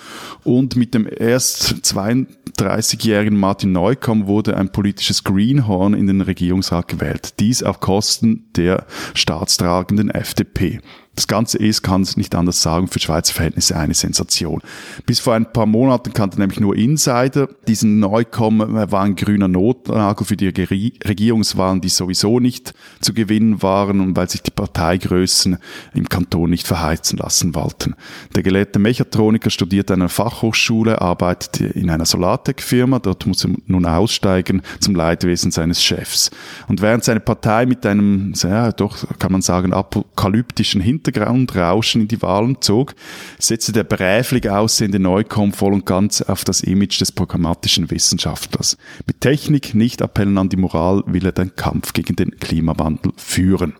und 0.45 0.77
mit 0.77 0.93
dem 0.93 1.05
erst 1.05 1.75
32-jährigen 1.83 3.37
Martin 3.37 3.73
Neukomm 3.73 4.25
wurde 4.25 4.55
ein 4.55 4.71
politisches 4.71 5.25
Greenhorn 5.25 5.93
in 5.93 6.07
den 6.07 6.21
Regierungsrat 6.21 6.87
gewählt. 6.87 7.41
Dies 7.41 7.61
auf 7.61 7.81
Kosten 7.81 8.45
der 8.55 8.85
staatstragenden 9.13 10.09
FDP. 10.11 10.79
Das 11.17 11.25
Ganze 11.25 11.57
ist, 11.57 11.81
kann 11.81 12.03
es 12.03 12.15
nicht 12.15 12.35
anders 12.35 12.61
sagen, 12.61 12.87
für 12.87 12.99
Schweizer 12.99 13.33
Verhältnisse 13.33 13.75
eine 13.75 13.95
Sensation. 13.95 14.61
Bis 15.07 15.19
vor 15.19 15.33
ein 15.33 15.51
paar 15.51 15.65
Monaten 15.65 16.13
kannte 16.13 16.39
nämlich 16.39 16.59
nur 16.59 16.75
Insider 16.75 17.49
diesen 17.67 17.99
Neukommen, 17.99 18.75
er 18.75 18.91
war 18.91 19.01
ein 19.01 19.15
grüner 19.15 19.47
Notnagel 19.47 20.27
für 20.27 20.37
die 20.37 20.49
Regierungswahlen, 20.49 21.81
die 21.81 21.89
sowieso 21.89 22.39
nicht 22.39 22.75
zu 23.01 23.15
gewinnen 23.15 23.63
waren 23.63 23.99
und 23.99 24.15
weil 24.15 24.29
sich 24.29 24.43
die 24.43 24.51
Parteigrößen 24.51 25.57
im 25.95 26.07
Kanton 26.07 26.51
nicht 26.51 26.67
verheizen 26.67 27.17
lassen 27.17 27.55
wollten. 27.55 27.95
Der 28.35 28.43
gelehrte 28.43 28.77
Mechatroniker 28.77 29.49
studiert 29.49 29.89
an 29.89 30.01
einer 30.01 30.09
Fachhochschule, 30.09 31.01
arbeitet 31.01 31.61
in 31.75 31.89
einer 31.89 32.05
Solartech-Firma, 32.05 32.99
dort 32.99 33.25
muss 33.25 33.43
er 33.43 33.55
nun 33.65 33.87
aussteigen 33.87 34.61
zum 34.79 34.93
Leidwesen 34.93 35.49
seines 35.49 35.83
Chefs. 35.83 36.29
Und 36.67 36.83
während 36.83 37.03
seine 37.03 37.21
Partei 37.21 37.65
mit 37.65 37.87
einem, 37.87 38.33
ja, 38.35 38.71
doch, 38.71 38.97
kann 39.17 39.31
man 39.31 39.41
sagen, 39.41 39.73
apokalyptischen 39.73 40.79
Hintergrundrauschen 41.07 42.01
in 42.01 42.07
die 42.07 42.21
Wahlen 42.21 42.57
zog, 42.61 42.95
setzte 43.39 43.71
der 43.71 43.83
bräflich 43.83 44.49
aussehende 44.49 44.99
Neukomm 44.99 45.53
voll 45.53 45.73
und 45.73 45.85
ganz 45.85 46.21
auf 46.21 46.43
das 46.43 46.61
Image 46.61 46.99
des 46.99 47.11
programmatischen 47.11 47.89
Wissenschaftlers. 47.89 48.77
Mit 49.05 49.21
Technik, 49.21 49.73
nicht 49.73 50.01
Appellen 50.01 50.37
an 50.37 50.49
die 50.49 50.57
Moral, 50.57 51.03
will 51.05 51.25
er 51.25 51.31
den 51.31 51.55
Kampf 51.55 51.93
gegen 51.93 52.15
den 52.15 52.31
Klimawandel 52.39 53.13
führen. 53.17 53.73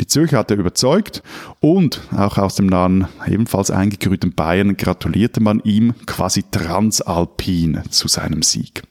Die 0.00 0.06
Zürcher 0.06 0.38
hat 0.38 0.50
er 0.50 0.56
überzeugt 0.56 1.22
und 1.60 2.00
auch 2.16 2.38
aus 2.38 2.56
dem 2.56 2.66
nahen, 2.66 3.06
ebenfalls 3.26 3.70
eingegrühten 3.70 4.34
Bayern 4.34 4.76
gratulierte 4.76 5.40
man 5.40 5.60
ihm 5.60 5.94
quasi 6.06 6.44
transalpin 6.50 7.82
zu 7.90 8.08
seinem 8.08 8.42
Sieg. 8.42 8.82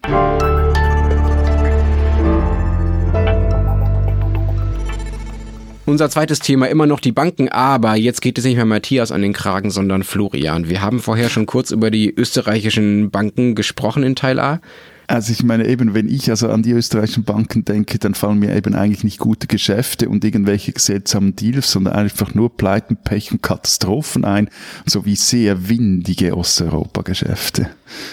Unser 5.89 6.11
zweites 6.11 6.37
Thema 6.37 6.67
immer 6.67 6.85
noch 6.85 6.99
die 6.99 7.11
Banken, 7.11 7.49
aber 7.49 7.95
jetzt 7.95 8.21
geht 8.21 8.37
es 8.37 8.45
nicht 8.45 8.57
mehr 8.57 8.65
Matthias 8.65 9.11
an 9.11 9.23
den 9.23 9.33
Kragen, 9.33 9.71
sondern 9.71 10.03
Florian. 10.03 10.69
Wir 10.69 10.83
haben 10.83 10.99
vorher 10.99 11.29
schon 11.29 11.47
kurz 11.47 11.71
über 11.71 11.89
die 11.89 12.13
österreichischen 12.13 13.09
Banken 13.09 13.55
gesprochen 13.55 14.03
in 14.03 14.15
Teil 14.15 14.39
A. 14.39 14.61
Also 15.07 15.33
ich 15.33 15.41
meine 15.41 15.67
eben, 15.67 15.95
wenn 15.95 16.07
ich 16.07 16.29
also 16.29 16.49
an 16.49 16.61
die 16.61 16.73
österreichischen 16.73 17.23
Banken 17.23 17.65
denke, 17.65 17.97
dann 17.97 18.13
fallen 18.13 18.37
mir 18.37 18.55
eben 18.55 18.75
eigentlich 18.75 19.03
nicht 19.03 19.17
gute 19.17 19.47
Geschäfte 19.47 20.09
und 20.09 20.23
irgendwelche 20.23 20.73
seltsamen 20.77 21.35
Deals, 21.35 21.71
sondern 21.71 21.95
einfach 21.95 22.35
nur 22.35 22.55
Pleiten, 22.55 22.95
Pech 22.95 23.31
und 23.31 23.41
Katastrophen 23.41 24.25
ein, 24.25 24.51
sowie 24.85 25.15
sehr 25.15 25.69
windige 25.69 26.37
Osteuropa-Geschäfte. 26.37 27.67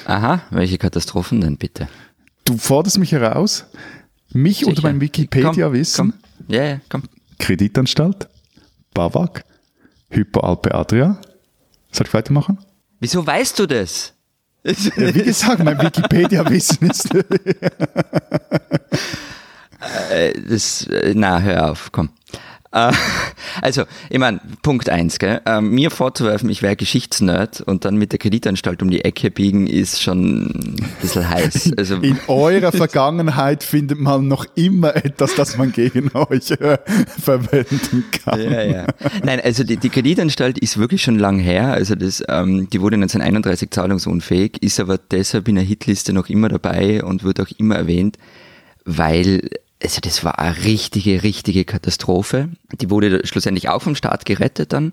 Aha, 0.06 0.40
welche 0.48 0.78
Katastrophen 0.78 1.42
denn 1.42 1.58
bitte? 1.58 1.88
Du 2.46 2.56
forderst 2.56 2.96
mich 2.96 3.12
heraus? 3.12 3.66
Mich 4.32 4.60
Sicher. 4.60 4.70
unter 4.70 4.80
meinem 4.80 5.02
Wikipedia-Wissen? 5.02 6.14
Ja, 6.48 6.64
ja, 6.64 6.80
komm. 6.88 7.02
Kreditanstalt, 7.38 8.28
BAWAG, 8.94 9.44
Hypo-Alpe 10.10 10.74
Adria. 10.74 11.18
Soll 11.92 12.06
ich 12.06 12.14
weitermachen? 12.14 12.58
Wieso 13.00 13.26
weißt 13.26 13.58
du 13.58 13.66
das? 13.66 14.14
Ja, 14.64 15.14
wie 15.14 15.22
gesagt, 15.22 15.62
mein 15.62 15.80
Wikipedia-Wissen 15.80 16.90
ist. 16.90 17.08
Äh, 20.10 20.32
das, 20.48 20.86
äh, 20.86 21.12
na, 21.14 21.40
hör 21.40 21.70
auf, 21.70 21.92
komm. 21.92 22.10
Also, 23.62 23.84
ich 24.10 24.18
meine, 24.18 24.40
Punkt 24.62 24.88
eins, 24.88 25.18
gell? 25.18 25.40
Äh, 25.46 25.60
mir 25.60 25.90
vorzuwerfen, 25.90 26.48
ich 26.50 26.62
wäre 26.62 26.76
Geschichtsnerd 26.76 27.60
und 27.60 27.84
dann 27.84 27.96
mit 27.96 28.12
der 28.12 28.18
Kreditanstalt 28.18 28.82
um 28.82 28.90
die 28.90 29.04
Ecke 29.04 29.30
biegen, 29.30 29.66
ist 29.66 30.02
schon 30.02 30.46
ein 30.46 30.76
bisschen 31.00 31.28
heiß. 31.28 31.72
Also, 31.76 31.96
in 31.96 32.18
eurer 32.26 32.72
Vergangenheit 32.72 33.62
findet 33.62 33.98
man 33.98 34.28
noch 34.28 34.46
immer 34.54 34.96
etwas, 34.96 35.34
das 35.34 35.56
man 35.58 35.72
gegen 35.72 36.10
euch 36.14 36.50
äh, 36.52 36.78
verwenden 37.20 38.04
kann. 38.24 38.40
Ja, 38.40 38.62
ja. 38.62 38.86
Nein, 39.22 39.40
also 39.42 39.62
die, 39.64 39.76
die 39.76 39.90
Kreditanstalt 39.90 40.58
ist 40.58 40.78
wirklich 40.78 41.02
schon 41.02 41.18
lang 41.18 41.38
her. 41.38 41.72
Also 41.72 41.94
das, 41.94 42.22
ähm, 42.28 42.68
die 42.70 42.80
wurde 42.80 42.96
1931 42.96 43.70
zahlungsunfähig, 43.70 44.62
ist 44.62 44.80
aber 44.80 44.98
deshalb 44.98 45.48
in 45.48 45.56
der 45.56 45.64
Hitliste 45.64 46.12
noch 46.12 46.28
immer 46.28 46.48
dabei 46.48 47.04
und 47.04 47.24
wird 47.24 47.40
auch 47.40 47.48
immer 47.58 47.76
erwähnt, 47.76 48.16
weil 48.84 49.50
also 49.82 50.00
das 50.00 50.24
war 50.24 50.38
eine 50.38 50.64
richtige, 50.64 51.22
richtige 51.22 51.64
Katastrophe. 51.64 52.48
Die 52.80 52.90
wurde 52.90 53.26
schlussendlich 53.26 53.68
auch 53.68 53.82
vom 53.82 53.94
Staat 53.94 54.24
gerettet 54.24 54.72
dann 54.72 54.92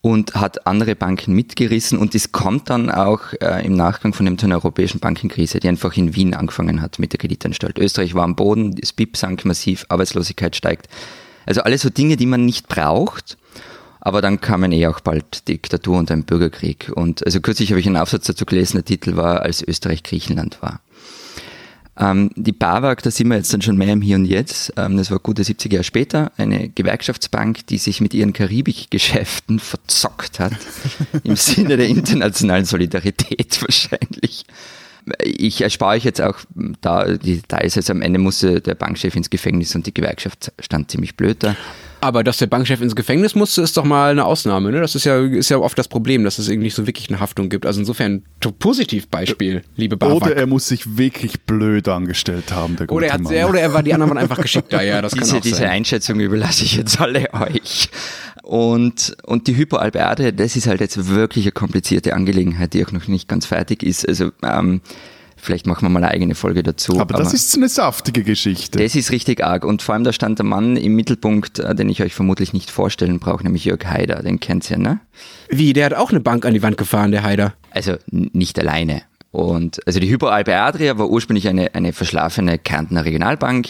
und 0.00 0.34
hat 0.34 0.66
andere 0.66 0.94
Banken 0.94 1.34
mitgerissen 1.34 1.98
und 1.98 2.14
das 2.14 2.32
kommt 2.32 2.70
dann 2.70 2.90
auch 2.90 3.32
äh, 3.40 3.64
im 3.66 3.74
Nachgang 3.74 4.14
von 4.14 4.26
dem, 4.26 4.52
europäischen 4.52 5.00
Bankenkrise, 5.00 5.60
die 5.60 5.68
einfach 5.68 5.96
in 5.96 6.14
Wien 6.14 6.34
angefangen 6.34 6.80
hat 6.80 6.98
mit 6.98 7.12
der 7.12 7.18
Kreditanstalt. 7.18 7.78
Österreich 7.78 8.14
war 8.14 8.24
am 8.24 8.36
Boden, 8.36 8.76
das 8.76 8.92
BIP 8.92 9.16
sank 9.16 9.44
massiv, 9.44 9.84
Arbeitslosigkeit 9.88 10.54
steigt. 10.54 10.88
Also 11.46 11.62
alles 11.62 11.82
so 11.82 11.90
Dinge, 11.90 12.16
die 12.16 12.26
man 12.26 12.44
nicht 12.44 12.68
braucht. 12.68 13.38
Aber 14.00 14.22
dann 14.22 14.40
kamen 14.40 14.70
eh 14.70 14.86
auch 14.86 15.00
bald 15.00 15.48
Diktatur 15.48 15.98
und 15.98 16.10
ein 16.10 16.24
Bürgerkrieg. 16.24 16.90
Und 16.94 17.26
also 17.26 17.40
kürzlich 17.40 17.70
habe 17.70 17.80
ich 17.80 17.86
einen 17.86 17.96
Aufsatz 17.96 18.26
dazu 18.26 18.46
gelesen, 18.46 18.76
der 18.76 18.84
Titel 18.84 19.16
war, 19.16 19.42
als 19.42 19.62
Österreich 19.66 20.02
Griechenland 20.02 20.62
war. 20.62 20.80
Ähm, 21.98 22.30
die 22.36 22.52
BAWAG, 22.52 23.02
da 23.02 23.10
sind 23.10 23.28
wir 23.28 23.36
jetzt 23.36 23.52
dann 23.52 23.62
schon 23.62 23.76
mehr 23.76 23.92
im 23.92 24.02
Hier 24.02 24.16
und 24.16 24.24
Jetzt. 24.24 24.72
Ähm, 24.76 24.96
das 24.96 25.10
war 25.10 25.18
gute 25.18 25.42
70 25.42 25.72
Jahre 25.72 25.84
später. 25.84 26.30
Eine 26.36 26.68
Gewerkschaftsbank, 26.68 27.66
die 27.66 27.78
sich 27.78 28.00
mit 28.00 28.14
ihren 28.14 28.32
Karibikgeschäften 28.32 29.58
verzockt 29.58 30.38
hat. 30.38 30.52
Im 31.24 31.36
Sinne 31.36 31.76
der 31.76 31.88
internationalen 31.88 32.64
Solidarität 32.64 33.60
wahrscheinlich. 33.62 34.44
Ich 35.22 35.62
erspare 35.62 35.96
euch 35.96 36.04
jetzt 36.04 36.20
auch 36.20 36.36
da 36.80 37.16
die 37.16 37.36
Details. 37.36 37.76
Also 37.76 37.92
am 37.92 38.02
Ende 38.02 38.18
musste 38.18 38.60
der 38.60 38.74
Bankchef 38.74 39.16
ins 39.16 39.30
Gefängnis 39.30 39.74
und 39.74 39.86
die 39.86 39.94
Gewerkschaft 39.94 40.52
stand 40.60 40.90
ziemlich 40.90 41.16
blöd 41.16 41.42
da. 41.42 41.56
Aber 42.00 42.22
dass 42.22 42.38
der 42.38 42.46
Bankchef 42.46 42.80
ins 42.80 42.94
Gefängnis 42.94 43.34
musste, 43.34 43.62
ist 43.62 43.76
doch 43.76 43.84
mal 43.84 44.12
eine 44.12 44.24
Ausnahme. 44.24 44.70
Ne? 44.70 44.80
Das 44.80 44.94
ist 44.94 45.04
ja, 45.04 45.20
ist 45.20 45.48
ja 45.48 45.58
oft 45.58 45.76
das 45.76 45.88
Problem, 45.88 46.22
dass 46.24 46.38
es 46.38 46.48
irgendwie 46.48 46.66
nicht 46.66 46.74
so 46.74 46.86
wirklich 46.86 47.08
eine 47.08 47.18
Haftung 47.18 47.48
gibt. 47.48 47.66
Also 47.66 47.80
insofern 47.80 48.22
Positivbeispiel, 48.58 49.62
liebe 49.76 49.96
Bavak. 49.96 50.22
Oder 50.22 50.36
er 50.36 50.46
muss 50.46 50.68
sich 50.68 50.96
wirklich 50.96 51.40
blöd 51.42 51.88
angestellt 51.88 52.52
haben, 52.52 52.76
der 52.76 52.86
gute 52.86 52.96
oder 52.96 53.06
er, 53.08 53.12
hat, 53.14 53.20
Mann. 53.22 53.44
oder 53.44 53.60
er 53.60 53.72
war, 53.72 53.82
die 53.82 53.94
anderen 53.94 54.10
waren 54.10 54.18
einfach 54.18 54.40
geschickter. 54.40 54.82
Ja, 54.82 55.02
das 55.02 55.12
diese, 55.12 55.26
kann 55.26 55.36
auch 55.38 55.42
diese 55.42 55.56
sein. 55.56 55.70
Einschätzung 55.70 56.20
überlasse 56.20 56.64
ich 56.64 56.76
jetzt 56.76 57.00
alle 57.00 57.32
euch. 57.34 57.90
Und, 58.42 59.16
und 59.24 59.46
die 59.46 59.56
Hypoalbeade, 59.56 60.32
das 60.32 60.56
ist 60.56 60.68
halt 60.68 60.80
jetzt 60.80 61.08
wirklich 61.08 61.44
eine 61.44 61.52
komplizierte 61.52 62.14
Angelegenheit, 62.14 62.74
die 62.74 62.86
auch 62.86 62.92
noch 62.92 63.08
nicht 63.08 63.28
ganz 63.28 63.46
fertig 63.46 63.82
ist. 63.82 64.08
Also 64.08 64.30
ähm, 64.42 64.80
Vielleicht 65.40 65.66
machen 65.66 65.84
wir 65.84 65.88
mal 65.88 66.02
eine 66.02 66.12
eigene 66.12 66.34
Folge 66.34 66.62
dazu. 66.62 66.94
Aber, 66.94 67.14
aber 67.14 67.22
das 67.22 67.32
ist 67.32 67.56
eine 67.56 67.68
saftige 67.68 68.22
Geschichte. 68.22 68.78
Das 68.78 68.94
ist 68.94 69.10
richtig 69.10 69.42
arg. 69.44 69.64
Und 69.64 69.82
vor 69.82 69.94
allem 69.94 70.04
da 70.04 70.12
stand 70.12 70.38
der 70.38 70.46
Mann 70.46 70.76
im 70.76 70.94
Mittelpunkt, 70.94 71.58
äh, 71.60 71.74
den 71.74 71.88
ich 71.88 72.02
euch 72.02 72.14
vermutlich 72.14 72.52
nicht 72.52 72.70
vorstellen 72.70 73.18
brauche, 73.18 73.44
nämlich 73.44 73.64
Jörg 73.64 73.84
Haider. 73.86 74.22
Den 74.22 74.40
kennt 74.40 74.70
ihr, 74.70 74.78
ne? 74.78 75.00
Wie? 75.48 75.72
Der 75.72 75.86
hat 75.86 75.94
auch 75.94 76.10
eine 76.10 76.20
Bank 76.20 76.44
an 76.44 76.54
die 76.54 76.62
Wand 76.62 76.76
gefahren, 76.76 77.12
der 77.12 77.22
Haider. 77.22 77.54
Also 77.70 77.94
nicht 78.10 78.58
alleine. 78.58 79.02
Und 79.30 79.86
also 79.86 80.00
die 80.00 80.08
Hypo 80.08 80.26
Alpe 80.26 80.56
Adria 80.56 80.98
war 80.98 81.08
ursprünglich 81.08 81.48
eine, 81.48 81.74
eine 81.74 81.92
verschlafene 81.92 82.58
Kärntner 82.58 83.04
Regionalbank. 83.04 83.68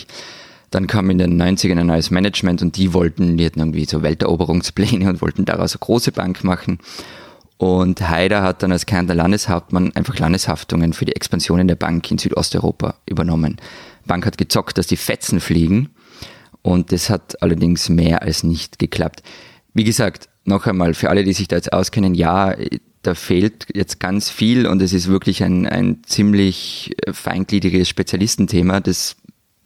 Dann 0.70 0.86
kam 0.86 1.10
in 1.10 1.18
den 1.18 1.40
90ern 1.40 1.78
ein 1.78 1.86
neues 1.86 2.10
Management 2.10 2.62
und 2.62 2.76
die 2.76 2.92
wollten, 2.92 3.36
die 3.36 3.46
hatten 3.46 3.60
irgendwie 3.60 3.86
so 3.86 4.02
Welteroberungspläne 4.02 5.08
und 5.08 5.22
wollten 5.22 5.44
daraus 5.44 5.74
eine 5.74 5.80
große 5.80 6.12
Bank 6.12 6.44
machen. 6.44 6.78
Und 7.58 8.08
Haider 8.08 8.42
hat 8.42 8.62
dann 8.62 8.70
als 8.70 8.86
Kärntner 8.86 9.16
Landeshauptmann 9.16 9.94
einfach 9.96 10.18
Landeshaftungen 10.18 10.92
für 10.92 11.04
die 11.04 11.16
Expansion 11.16 11.58
in 11.58 11.68
der 11.68 11.74
Bank 11.74 12.08
in 12.10 12.18
Südosteuropa 12.18 12.94
übernommen. 13.04 13.56
Die 14.04 14.08
Bank 14.08 14.24
hat 14.24 14.38
gezockt, 14.38 14.78
dass 14.78 14.86
die 14.86 14.96
Fetzen 14.96 15.40
fliegen. 15.40 15.90
Und 16.62 16.92
das 16.92 17.10
hat 17.10 17.42
allerdings 17.42 17.88
mehr 17.88 18.22
als 18.22 18.44
nicht 18.44 18.78
geklappt. 18.78 19.22
Wie 19.74 19.84
gesagt, 19.84 20.28
noch 20.44 20.66
einmal, 20.66 20.94
für 20.94 21.10
alle, 21.10 21.24
die 21.24 21.32
sich 21.32 21.48
da 21.48 21.56
jetzt 21.56 21.72
auskennen, 21.72 22.14
ja, 22.14 22.54
da 23.02 23.14
fehlt 23.14 23.66
jetzt 23.74 24.00
ganz 24.00 24.30
viel 24.30 24.66
und 24.66 24.80
es 24.80 24.92
ist 24.92 25.08
wirklich 25.08 25.42
ein, 25.42 25.66
ein 25.66 26.02
ziemlich 26.04 26.94
feingliedriges 27.10 27.88
Spezialistenthema. 27.88 28.80
Das 28.80 29.16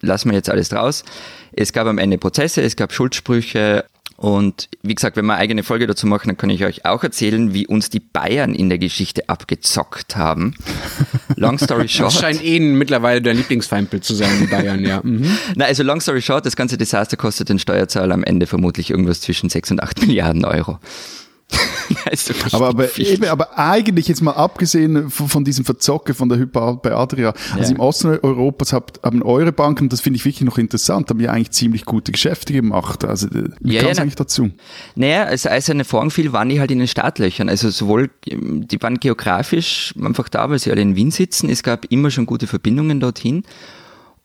lassen 0.00 0.31
wir 0.31 0.37
jetzt 0.37 0.50
alles 0.50 0.68
draus. 0.68 1.05
Es 1.52 1.72
gab 1.72 1.87
am 1.87 1.98
Ende 1.98 2.18
Prozesse, 2.18 2.62
es 2.62 2.76
gab 2.76 2.92
Schuldsprüche, 2.92 3.85
und 4.22 4.68
wie 4.85 4.94
gesagt, 4.94 5.16
wenn 5.16 5.26
wir 5.26 5.32
eine 5.32 5.42
eigene 5.42 5.64
Folge 5.64 5.88
dazu 5.88 6.06
machen, 6.06 6.28
dann 6.28 6.37
kann 6.37 6.48
ich 6.48 6.64
euch 6.64 6.85
auch 6.85 7.02
erzählen, 7.02 7.54
wie 7.54 7.66
uns 7.66 7.90
die 7.90 7.98
Bayern 7.98 8.54
in 8.54 8.68
der 8.68 8.78
Geschichte 8.78 9.28
abgezockt 9.28 10.14
haben. 10.14 10.54
Long 11.35 11.58
story 11.58 11.88
short. 11.88 12.14
Das 12.14 12.20
scheint 12.20 12.44
eh 12.44 12.61
mittlerweile 12.61 13.20
der 13.20 13.35
Lieblingsfeindbild 13.35 14.04
zu 14.04 14.14
sein, 14.14 14.30
die 14.40 14.46
Bayern, 14.46 14.85
ja. 14.85 15.00
Mhm. 15.12 15.37
Na, 15.56 15.64
also 15.64 15.82
long 15.82 16.00
story 16.00 16.22
short, 16.22 16.46
das 16.46 16.54
ganze 16.54 16.78
Desaster 16.78 17.16
kostet 17.16 17.48
den 17.48 17.58
Steuerzahler 17.58 18.14
am 18.14 18.22
Ende 18.22 18.46
vermutlich 18.46 18.90
irgendwas 18.90 19.20
zwischen 19.20 19.50
6 19.50 19.72
und 19.72 19.82
8 19.82 20.06
Milliarden 20.06 20.44
Euro. 20.44 20.78
aber, 22.52 22.68
aber, 22.68 22.98
eben, 22.98 23.24
aber 23.24 23.58
eigentlich 23.58 24.08
jetzt 24.08 24.22
mal 24.22 24.32
abgesehen 24.32 25.10
von, 25.10 25.28
von 25.28 25.44
diesem 25.44 25.64
Verzocke 25.64 26.14
von 26.14 26.28
der 26.28 26.38
Hyper 26.38 26.76
bei 26.76 26.92
Adria, 26.92 27.32
ja. 27.34 27.56
also 27.56 27.74
im 27.74 27.80
Osten 27.80 28.18
Europas 28.22 28.72
habt, 28.72 29.00
haben 29.02 29.22
eure 29.22 29.52
Banken, 29.52 29.88
das 29.88 30.00
finde 30.00 30.16
ich 30.16 30.24
wirklich 30.24 30.42
noch 30.42 30.58
interessant, 30.58 31.10
haben 31.10 31.20
ja 31.20 31.30
eigentlich 31.30 31.50
ziemlich 31.50 31.84
gute 31.84 32.12
Geschäfte 32.12 32.52
gemacht. 32.52 33.04
Also 33.04 33.28
wie 33.60 33.74
ja, 33.74 33.82
kam 33.82 33.90
es 33.90 33.98
ja, 33.98 34.02
eigentlich 34.02 34.16
dazu? 34.16 34.50
Naja, 34.94 35.24
als 35.24 35.46
Eiserne 35.46 35.84
Vorhang 35.84 36.10
fiel, 36.10 36.32
waren 36.32 36.48
die 36.48 36.60
halt 36.60 36.70
in 36.70 36.78
den 36.78 36.88
Startlöchern. 36.88 37.48
Also 37.48 37.70
sowohl, 37.70 38.10
die 38.24 38.82
waren 38.82 38.98
geografisch 39.00 39.94
einfach 40.02 40.28
da, 40.28 40.50
weil 40.50 40.58
sie 40.58 40.70
alle 40.70 40.82
in 40.82 40.96
Wien 40.96 41.10
sitzen. 41.10 41.48
Es 41.48 41.62
gab 41.62 41.86
immer 41.90 42.10
schon 42.10 42.26
gute 42.26 42.46
Verbindungen 42.46 43.00
dorthin. 43.00 43.44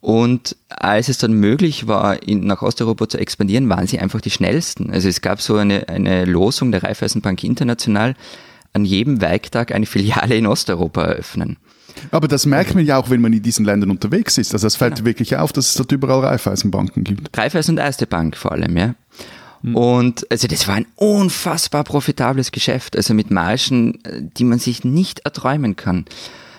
Und 0.07 0.55
als 0.69 1.09
es 1.09 1.17
dann 1.17 1.33
möglich 1.33 1.85
war, 1.85 2.23
in, 2.23 2.45
nach 2.45 2.61
Osteuropa 2.61 3.09
zu 3.09 3.17
expandieren, 3.17 3.67
waren 3.67 3.87
sie 3.87 3.99
einfach 3.99 4.21
die 4.21 4.29
schnellsten. 4.29 4.89
Also 4.89 5.09
es 5.09 5.19
gab 5.19 5.41
so 5.41 5.57
eine, 5.57 5.89
eine 5.89 6.23
Losung 6.23 6.71
der 6.71 6.81
Raiffeisenbank 6.81 7.43
International, 7.43 8.15
an 8.71 8.85
jedem 8.85 9.19
Werktag 9.19 9.73
eine 9.73 9.85
Filiale 9.85 10.37
in 10.37 10.47
Osteuropa 10.47 11.03
eröffnen. 11.03 11.57
Aber 12.11 12.29
das 12.29 12.45
merkt 12.45 12.73
man 12.73 12.85
ja 12.85 12.95
auch, 12.95 13.09
wenn 13.09 13.19
man 13.19 13.33
in 13.33 13.43
diesen 13.43 13.65
Ländern 13.65 13.91
unterwegs 13.91 14.37
ist. 14.37 14.53
Also 14.53 14.67
es 14.67 14.77
fällt 14.77 14.95
genau. 14.95 15.07
wirklich 15.07 15.35
auf, 15.35 15.51
dass 15.51 15.71
es 15.71 15.73
dort 15.73 15.91
überall 15.91 16.21
Raiffeisenbanken 16.21 17.03
gibt. 17.03 17.37
Raiffeisen 17.37 17.73
und 17.73 17.79
Erste 17.79 18.07
Bank 18.07 18.37
vor 18.37 18.53
allem, 18.53 18.77
ja. 18.77 18.95
Hm. 19.61 19.75
Und 19.75 20.31
also 20.31 20.47
das 20.47 20.69
war 20.69 20.75
ein 20.75 20.85
unfassbar 20.95 21.83
profitables 21.83 22.53
Geschäft, 22.53 22.95
also 22.95 23.13
mit 23.13 23.29
Margen, 23.29 23.99
die 24.37 24.45
man 24.45 24.59
sich 24.59 24.85
nicht 24.85 25.19
erträumen 25.25 25.75
kann. 25.75 26.05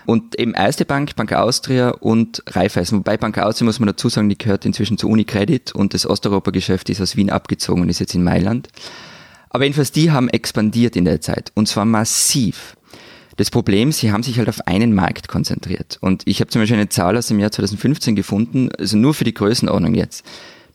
Und 0.09 0.41
eben 0.41 0.55
Erste 0.55 0.87
Bank, 0.87 1.17
Bank 1.17 1.35
Austria 1.35 1.91
und 1.91 2.43
Raiffeisen. 2.47 3.01
Wobei 3.01 3.19
Bank 3.19 3.37
Austria, 3.37 3.67
muss 3.67 3.79
man 3.79 3.89
dazu 3.89 4.09
sagen, 4.09 4.31
die 4.31 4.39
gehört 4.39 4.65
inzwischen 4.65 4.97
zu 4.97 5.07
Unicredit 5.07 5.75
und 5.75 5.93
das 5.93 6.07
Osteuropa-Geschäft 6.07 6.89
ist 6.89 7.03
aus 7.03 7.15
Wien 7.17 7.29
abgezogen 7.29 7.83
und 7.83 7.91
ist 7.91 7.99
jetzt 7.99 8.15
in 8.15 8.25
Mailand. 8.25 8.69
Aber 9.51 9.65
jedenfalls, 9.65 9.93
die 9.93 10.11
haben 10.11 10.31
expandiert 10.31 10.97
in 10.97 11.05
der 11.05 11.21
Zeit 11.21 11.53
und 11.55 11.69
zwar 11.69 11.85
massiv. 11.85 12.75
Das 13.37 13.51
Problem, 13.51 13.93
sie 13.93 14.11
haben 14.11 14.23
sich 14.23 14.39
halt 14.39 14.49
auf 14.49 14.67
einen 14.67 14.95
Markt 14.95 15.29
konzentriert. 15.29 15.99
Und 16.01 16.23
ich 16.25 16.41
habe 16.41 16.49
zum 16.49 16.63
Beispiel 16.63 16.79
eine 16.79 16.89
Zahl 16.89 17.15
aus 17.15 17.27
dem 17.27 17.39
Jahr 17.39 17.53
2015 17.53 18.17
gefunden, 18.17 18.71
also 18.79 18.97
nur 18.97 19.13
für 19.13 19.25
die 19.25 19.35
Größenordnung 19.35 19.95
jetzt. 19.95 20.25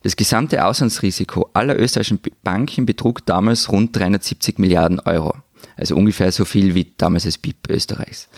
Das 0.04 0.14
gesamte 0.14 0.64
Auslandsrisiko 0.64 1.50
aller 1.54 1.76
österreichischen 1.76 2.20
Banken 2.44 2.86
betrug 2.86 3.26
damals 3.26 3.68
rund 3.68 3.96
370 3.96 4.60
Milliarden 4.60 5.00
Euro. 5.00 5.34
Also 5.76 5.96
ungefähr 5.96 6.30
so 6.30 6.44
viel 6.44 6.76
wie 6.76 6.92
damals 6.96 7.24
das 7.24 7.36
BIP 7.36 7.68
Österreichs. 7.68 8.28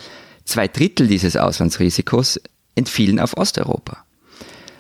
Zwei 0.47 0.69
Drittel 0.69 1.09
dieses 1.09 1.37
Auslandsrisikos 1.37 2.41
entfielen 2.77 3.21
auf 3.21 3.37
Osteuropa. 3.37 3.99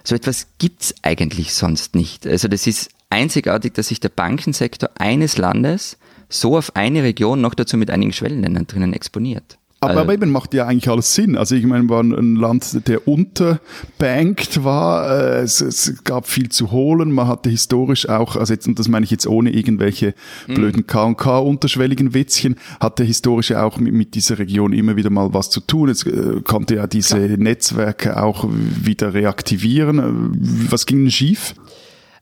So 0.05 0.15
etwas 0.15 0.47
gibt's 0.59 0.95
eigentlich 1.03 1.53
sonst 1.53 1.95
nicht. 1.97 2.27
Also 2.27 2.49
das 2.49 2.67
ist 2.67 2.91
einzigartig, 3.11 3.75
dass 3.75 3.89
sich 3.89 3.99
der 3.99 4.09
Bankensektor 4.09 4.91
eines 4.95 5.37
Landes 5.37 5.99
so 6.29 6.57
auf 6.57 6.77
eine 6.77 7.03
Region 7.03 7.41
noch 7.41 7.55
dazu 7.55 7.77
mit 7.77 7.91
einigen 7.91 8.13
Schwellenländern 8.13 8.67
drinnen 8.67 8.93
exponiert. 8.93 9.59
Aber, 9.91 10.01
aber, 10.03 10.15
eben 10.15 10.31
macht 10.31 10.55
ja 10.55 10.67
eigentlich 10.67 10.89
alles 10.89 11.15
Sinn. 11.15 11.37
Also 11.37 11.55
ich 11.55 11.65
meine, 11.65 11.89
war 11.89 12.03
ein 12.03 12.37
Land, 12.37 12.87
der 12.89 13.07
unterbankt 13.07 14.65
war. 14.65 15.11
Äh, 15.11 15.41
es, 15.43 15.61
es, 15.61 16.03
gab 16.05 16.27
viel 16.27 16.49
zu 16.49 16.71
holen. 16.71 17.13
Man 17.13 17.29
hatte 17.29 17.51
historisch 17.51 18.09
auch, 18.09 18.37
also 18.37 18.53
jetzt, 18.53 18.67
und 18.67 18.79
das 18.79 18.89
meine 18.89 19.05
ich 19.05 19.11
jetzt 19.11 19.27
ohne 19.27 19.51
irgendwelche 19.51 20.15
mhm. 20.47 20.55
blöden 20.55 20.87
K&K 20.87 21.39
unterschwelligen 21.39 22.15
Witzchen, 22.15 22.57
hatte 22.81 23.05
historisch 23.05 23.53
auch 23.53 23.79
mit, 23.79 23.93
mit, 23.93 24.15
dieser 24.15 24.39
Region 24.39 24.73
immer 24.73 24.97
wieder 24.97 25.11
mal 25.11 25.35
was 25.35 25.51
zu 25.51 25.61
tun. 25.61 25.89
Es 25.89 26.05
äh, 26.07 26.41
konnte 26.43 26.77
ja 26.77 26.87
diese 26.87 27.27
Klar. 27.27 27.39
Netzwerke 27.39 28.23
auch 28.23 28.49
wieder 28.49 29.15
reaktivieren. 29.15 30.33
Was 30.71 30.87
ging 30.87 31.05
denn 31.05 31.11
schief? 31.11 31.55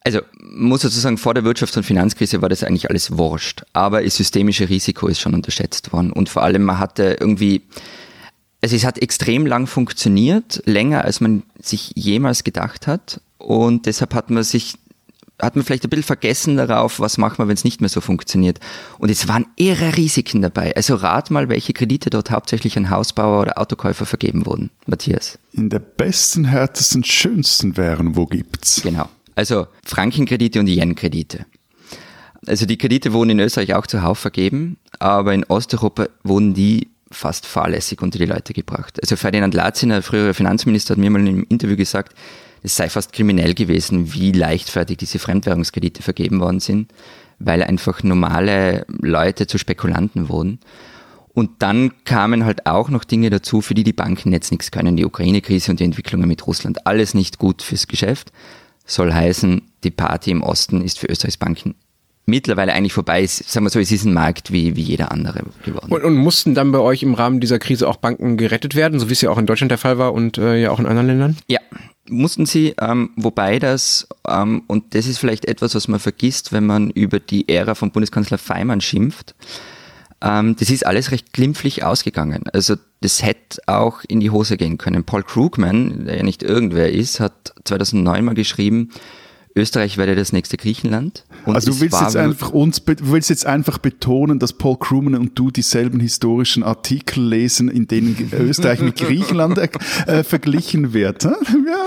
Also 0.04 0.20
muss 0.38 0.82
sozusagen 0.82 1.16
vor 1.16 1.32
der 1.32 1.44
Wirtschafts- 1.44 1.76
und 1.78 1.84
Finanzkrise 1.84 2.42
war 2.42 2.50
das 2.50 2.62
eigentlich 2.62 2.90
alles 2.90 3.16
wurscht. 3.16 3.62
Aber 3.72 4.02
das 4.02 4.16
systemische 4.16 4.68
Risiko 4.68 5.08
ist 5.08 5.20
schon 5.20 5.34
unterschätzt 5.34 5.92
worden. 5.92 6.12
Und 6.12 6.28
vor 6.28 6.42
allem 6.42 6.62
man 6.62 6.78
hatte 6.78 7.16
irgendwie, 7.18 7.62
also 8.62 8.76
es 8.76 8.84
hat 8.84 9.00
extrem 9.00 9.46
lang 9.46 9.66
funktioniert, 9.66 10.62
länger 10.66 11.04
als 11.04 11.20
man 11.20 11.42
sich 11.58 11.92
jemals 11.94 12.44
gedacht 12.44 12.86
hat. 12.86 13.22
Und 13.38 13.86
deshalb 13.86 14.14
hat 14.14 14.30
man 14.30 14.44
sich 14.44 14.74
hat 15.40 15.56
man 15.56 15.64
vielleicht 15.64 15.84
ein 15.84 15.90
bisschen 15.90 16.04
vergessen 16.04 16.56
darauf, 16.56 17.00
was 17.00 17.18
macht 17.18 17.38
man, 17.38 17.48
wenn 17.48 17.56
es 17.56 17.64
nicht 17.64 17.80
mehr 17.80 17.90
so 17.90 18.00
funktioniert. 18.00 18.60
Und 18.98 19.10
es 19.10 19.26
waren 19.26 19.46
irre 19.56 19.96
Risiken 19.96 20.42
dabei. 20.42 20.74
Also 20.76 20.94
rat 20.94 21.30
mal, 21.30 21.48
welche 21.48 21.72
Kredite 21.72 22.10
dort 22.10 22.30
hauptsächlich 22.30 22.76
an 22.76 22.90
Hausbauer 22.90 23.42
oder 23.42 23.58
Autokäufer 23.58 24.06
vergeben 24.06 24.46
wurden, 24.46 24.70
Matthias. 24.86 25.38
In 25.52 25.70
der 25.70 25.80
besten, 25.80 26.44
härtesten, 26.44 27.02
schönsten 27.02 27.76
Währung, 27.76 28.16
wo 28.16 28.26
gibt's? 28.26 28.82
Genau. 28.82 29.08
Also 29.34 29.66
Frankenkredite 29.84 30.60
und 30.60 30.68
Yen-Kredite. 30.68 31.46
Also 32.46 32.66
die 32.66 32.78
Kredite 32.78 33.12
wurden 33.12 33.30
in 33.30 33.40
Österreich 33.40 33.74
auch 33.74 33.86
zuhauf 33.86 34.18
vergeben, 34.18 34.76
aber 34.98 35.32
in 35.32 35.44
Osteuropa 35.44 36.08
wurden 36.22 36.54
die 36.54 36.88
fast 37.10 37.46
fahrlässig 37.46 38.02
unter 38.02 38.18
die 38.18 38.26
Leute 38.26 38.52
gebracht. 38.52 38.98
Also 39.00 39.16
Ferdinand 39.16 39.54
Latziner, 39.54 40.02
früherer 40.02 40.34
Finanzminister, 40.34 40.92
hat 40.92 40.98
mir 40.98 41.10
mal 41.10 41.20
in 41.20 41.28
einem 41.28 41.46
Interview 41.48 41.76
gesagt, 41.76 42.14
es 42.62 42.76
sei 42.76 42.88
fast 42.88 43.12
kriminell 43.12 43.54
gewesen, 43.54 44.12
wie 44.14 44.32
leichtfertig 44.32 44.96
diese 44.96 45.18
Fremdwährungskredite 45.18 46.02
vergeben 46.02 46.40
worden 46.40 46.60
sind, 46.60 46.92
weil 47.38 47.62
einfach 47.62 48.02
normale 48.02 48.86
Leute 48.88 49.46
zu 49.46 49.58
Spekulanten 49.58 50.28
wurden. 50.28 50.60
Und 51.34 51.62
dann 51.62 51.92
kamen 52.04 52.44
halt 52.44 52.66
auch 52.66 52.90
noch 52.90 53.04
Dinge 53.04 53.28
dazu, 53.28 53.60
für 53.60 53.74
die 53.74 53.84
die 53.84 53.92
Banken 53.92 54.32
jetzt 54.32 54.50
nichts 54.52 54.70
können. 54.70 54.96
Die 54.96 55.04
Ukraine-Krise 55.04 55.72
und 55.72 55.80
die 55.80 55.84
Entwicklungen 55.84 56.28
mit 56.28 56.46
Russland. 56.46 56.86
Alles 56.86 57.12
nicht 57.12 57.38
gut 57.38 57.60
fürs 57.60 57.88
Geschäft. 57.88 58.32
Soll 58.84 59.12
heißen, 59.12 59.62
die 59.82 59.90
Party 59.90 60.30
im 60.30 60.42
Osten 60.42 60.82
ist 60.82 60.98
für 60.98 61.06
Österreichs 61.06 61.36
Banken 61.36 61.74
mittlerweile 62.26 62.72
eigentlich 62.72 62.92
vorbei 62.92 63.22
ist. 63.22 63.48
Sagen 63.50 63.66
wir 63.66 63.70
so, 63.70 63.80
es 63.80 63.92
ist 63.92 64.04
ein 64.04 64.14
Markt 64.14 64.52
wie, 64.52 64.76
wie 64.76 64.82
jeder 64.82 65.12
andere 65.12 65.42
geworden. 65.64 65.92
Und, 65.92 66.04
und 66.04 66.16
mussten 66.16 66.54
dann 66.54 66.72
bei 66.72 66.78
euch 66.78 67.02
im 67.02 67.14
Rahmen 67.14 67.40
dieser 67.40 67.58
Krise 67.58 67.88
auch 67.88 67.96
Banken 67.96 68.36
gerettet 68.36 68.74
werden, 68.74 68.98
so 68.98 69.08
wie 69.08 69.12
es 69.12 69.20
ja 69.20 69.30
auch 69.30 69.38
in 69.38 69.46
Deutschland 69.46 69.70
der 69.70 69.78
Fall 69.78 69.98
war 69.98 70.14
und 70.14 70.38
äh, 70.38 70.60
ja 70.60 70.70
auch 70.70 70.78
in 70.78 70.86
anderen 70.86 71.06
Ländern? 71.06 71.36
Ja, 71.48 71.60
mussten 72.08 72.46
sie, 72.46 72.74
ähm, 72.80 73.10
wobei 73.16 73.58
das, 73.58 74.08
ähm, 74.28 74.62
und 74.66 74.94
das 74.94 75.06
ist 75.06 75.18
vielleicht 75.18 75.44
etwas, 75.44 75.74
was 75.74 75.88
man 75.88 76.00
vergisst, 76.00 76.52
wenn 76.52 76.66
man 76.66 76.90
über 76.90 77.20
die 77.20 77.48
Ära 77.48 77.74
von 77.74 77.90
Bundeskanzler 77.90 78.38
Feimann 78.38 78.80
schimpft, 78.80 79.34
ähm, 80.24 80.56
das 80.56 80.70
ist 80.70 80.86
alles 80.86 81.10
recht 81.10 81.32
glimpflich 81.32 81.84
ausgegangen. 81.84 82.44
Also 82.52 82.76
das 83.00 83.22
hätte 83.22 83.60
auch 83.66 84.00
in 84.08 84.20
die 84.20 84.30
Hose 84.30 84.56
gehen 84.56 84.78
können. 84.78 85.04
Paul 85.04 85.22
Krugman, 85.22 86.06
der 86.06 86.16
ja 86.16 86.22
nicht 86.22 86.42
irgendwer 86.42 86.90
ist, 86.90 87.20
hat 87.20 87.54
2009 87.64 88.24
mal 88.24 88.34
geschrieben, 88.34 88.90
Österreich 89.56 89.98
werde 89.98 90.16
das 90.16 90.32
nächste 90.32 90.56
Griechenland. 90.56 91.24
Und 91.44 91.54
also 91.54 91.70
du 91.70 91.80
willst 91.80 92.00
jetzt 92.00 92.16
einfach 92.16 92.50
uns, 92.50 92.82
du 92.84 93.12
willst 93.12 93.30
jetzt 93.30 93.46
einfach 93.46 93.78
betonen, 93.78 94.40
dass 94.40 94.54
Paul 94.54 94.78
Krugman 94.78 95.14
und 95.14 95.38
du 95.38 95.50
dieselben 95.50 96.00
historischen 96.00 96.64
Artikel 96.64 97.24
lesen, 97.24 97.68
in 97.68 97.86
denen 97.86 98.16
Österreich 98.32 98.80
mit 98.80 98.96
Griechenland 98.96 99.58
äh, 99.58 100.24
verglichen 100.24 100.92
wird. 100.92 101.28
Ja. 101.64 101.86